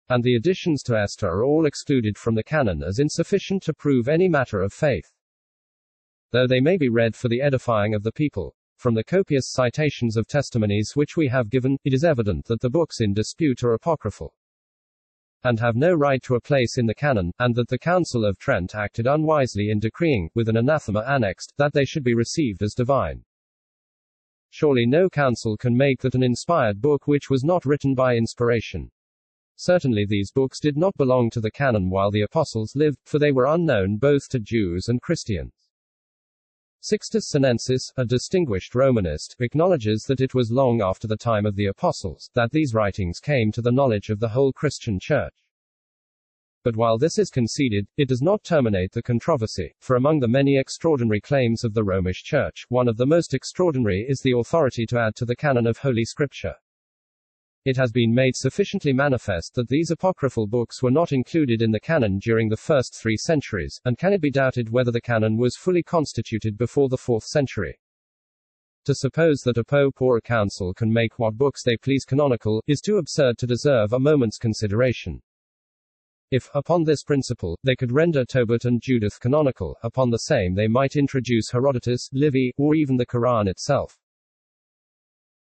and 0.08 0.22
the 0.22 0.36
additions 0.36 0.82
to 0.84 0.96
Esther 0.96 1.26
are 1.26 1.44
all 1.44 1.66
excluded 1.66 2.16
from 2.16 2.34
the 2.34 2.44
canon 2.44 2.82
as 2.82 3.00
insufficient 3.00 3.62
to 3.64 3.74
prove 3.74 4.08
any 4.08 4.28
matter 4.28 4.62
of 4.62 4.72
faith. 4.72 5.12
Though 6.30 6.46
they 6.46 6.60
may 6.60 6.76
be 6.76 6.88
read 6.88 7.16
for 7.16 7.28
the 7.28 7.40
edifying 7.40 7.94
of 7.94 8.02
the 8.02 8.12
people. 8.12 8.54
From 8.76 8.94
the 8.94 9.04
copious 9.04 9.50
citations 9.50 10.16
of 10.16 10.26
testimonies 10.26 10.92
which 10.94 11.16
we 11.16 11.28
have 11.28 11.50
given, 11.50 11.78
it 11.84 11.94
is 11.94 12.04
evident 12.04 12.44
that 12.46 12.60
the 12.60 12.70
books 12.70 13.00
in 13.00 13.14
dispute 13.14 13.62
are 13.64 13.72
apocryphal 13.72 14.34
and 15.44 15.60
have 15.60 15.76
no 15.76 15.94
right 15.94 16.22
to 16.22 16.34
a 16.34 16.40
place 16.40 16.78
in 16.78 16.86
the 16.86 16.94
canon, 16.94 17.32
and 17.38 17.54
that 17.54 17.68
the 17.68 17.78
Council 17.78 18.24
of 18.24 18.38
Trent 18.38 18.74
acted 18.74 19.06
unwisely 19.06 19.70
in 19.70 19.78
decreeing, 19.78 20.28
with 20.34 20.48
an 20.48 20.56
anathema 20.56 21.04
annexed, 21.06 21.54
that 21.56 21.72
they 21.72 21.84
should 21.84 22.02
be 22.02 22.14
received 22.14 22.62
as 22.62 22.74
divine. 22.74 23.24
Surely 24.50 24.86
no 24.86 25.08
council 25.08 25.56
can 25.56 25.76
make 25.76 26.00
that 26.00 26.14
an 26.14 26.22
inspired 26.22 26.80
book 26.80 27.06
which 27.06 27.30
was 27.30 27.44
not 27.44 27.64
written 27.64 27.94
by 27.94 28.16
inspiration. 28.16 28.90
Certainly 29.56 30.06
these 30.06 30.32
books 30.32 30.60
did 30.60 30.76
not 30.76 30.96
belong 30.96 31.30
to 31.30 31.40
the 31.40 31.50
canon 31.50 31.90
while 31.90 32.10
the 32.10 32.22
apostles 32.22 32.74
lived, 32.74 32.98
for 33.04 33.18
they 33.18 33.32
were 33.32 33.46
unknown 33.46 33.96
both 33.96 34.28
to 34.30 34.40
Jews 34.40 34.88
and 34.88 35.02
Christians. 35.02 35.52
Sixtus 36.80 37.28
Senensis, 37.28 37.92
a 37.96 38.04
distinguished 38.04 38.74
Romanist, 38.74 39.34
acknowledges 39.40 40.04
that 40.04 40.20
it 40.20 40.32
was 40.32 40.52
long 40.52 40.80
after 40.80 41.08
the 41.08 41.16
time 41.16 41.44
of 41.44 41.56
the 41.56 41.66
apostles 41.66 42.30
that 42.34 42.52
these 42.52 42.72
writings 42.72 43.18
came 43.18 43.50
to 43.52 43.60
the 43.60 43.72
knowledge 43.72 44.10
of 44.10 44.20
the 44.20 44.28
whole 44.28 44.52
Christian 44.52 45.00
church. 45.00 45.34
But 46.62 46.76
while 46.76 46.96
this 46.96 47.18
is 47.18 47.30
conceded, 47.30 47.88
it 47.96 48.08
does 48.08 48.22
not 48.22 48.44
terminate 48.44 48.92
the 48.92 49.02
controversy, 49.02 49.74
for 49.80 49.96
among 49.96 50.20
the 50.20 50.28
many 50.28 50.56
extraordinary 50.56 51.20
claims 51.20 51.64
of 51.64 51.74
the 51.74 51.82
Romish 51.82 52.22
Church, 52.22 52.64
one 52.68 52.86
of 52.86 52.96
the 52.96 53.06
most 53.06 53.34
extraordinary 53.34 54.06
is 54.08 54.20
the 54.20 54.38
authority 54.38 54.86
to 54.86 54.98
add 54.98 55.16
to 55.16 55.24
the 55.24 55.36
canon 55.36 55.66
of 55.66 55.78
Holy 55.78 56.04
Scripture. 56.04 56.54
It 57.68 57.76
has 57.76 57.92
been 57.92 58.14
made 58.14 58.34
sufficiently 58.34 58.94
manifest 58.94 59.52
that 59.52 59.68
these 59.68 59.90
apocryphal 59.90 60.46
books 60.46 60.82
were 60.82 60.90
not 60.90 61.12
included 61.12 61.60
in 61.60 61.70
the 61.70 61.78
canon 61.78 62.18
during 62.18 62.48
the 62.48 62.56
first 62.56 62.94
three 62.94 63.18
centuries, 63.18 63.78
and 63.84 63.98
can 63.98 64.14
it 64.14 64.22
be 64.22 64.30
doubted 64.30 64.70
whether 64.70 64.90
the 64.90 65.02
canon 65.02 65.36
was 65.36 65.54
fully 65.54 65.82
constituted 65.82 66.56
before 66.56 66.88
the 66.88 66.96
fourth 66.96 67.24
century? 67.24 67.78
To 68.86 68.94
suppose 68.94 69.42
that 69.42 69.58
a 69.58 69.64
pope 69.64 70.00
or 70.00 70.16
a 70.16 70.22
council 70.22 70.72
can 70.72 70.90
make 70.90 71.18
what 71.18 71.36
books 71.36 71.62
they 71.62 71.76
please 71.76 72.06
canonical, 72.06 72.62
is 72.66 72.80
too 72.80 72.96
absurd 72.96 73.36
to 73.36 73.46
deserve 73.46 73.92
a 73.92 74.00
moment's 74.00 74.38
consideration. 74.38 75.20
If, 76.30 76.48
upon 76.54 76.84
this 76.84 77.04
principle, 77.04 77.58
they 77.64 77.76
could 77.76 77.92
render 77.92 78.24
Tobit 78.24 78.64
and 78.64 78.80
Judith 78.80 79.20
canonical, 79.20 79.76
upon 79.82 80.08
the 80.08 80.20
same 80.20 80.54
they 80.54 80.68
might 80.68 80.96
introduce 80.96 81.50
Herodotus, 81.50 82.08
Livy, 82.14 82.50
or 82.56 82.74
even 82.74 82.96
the 82.96 83.04
Quran 83.04 83.46
itself. 83.46 83.98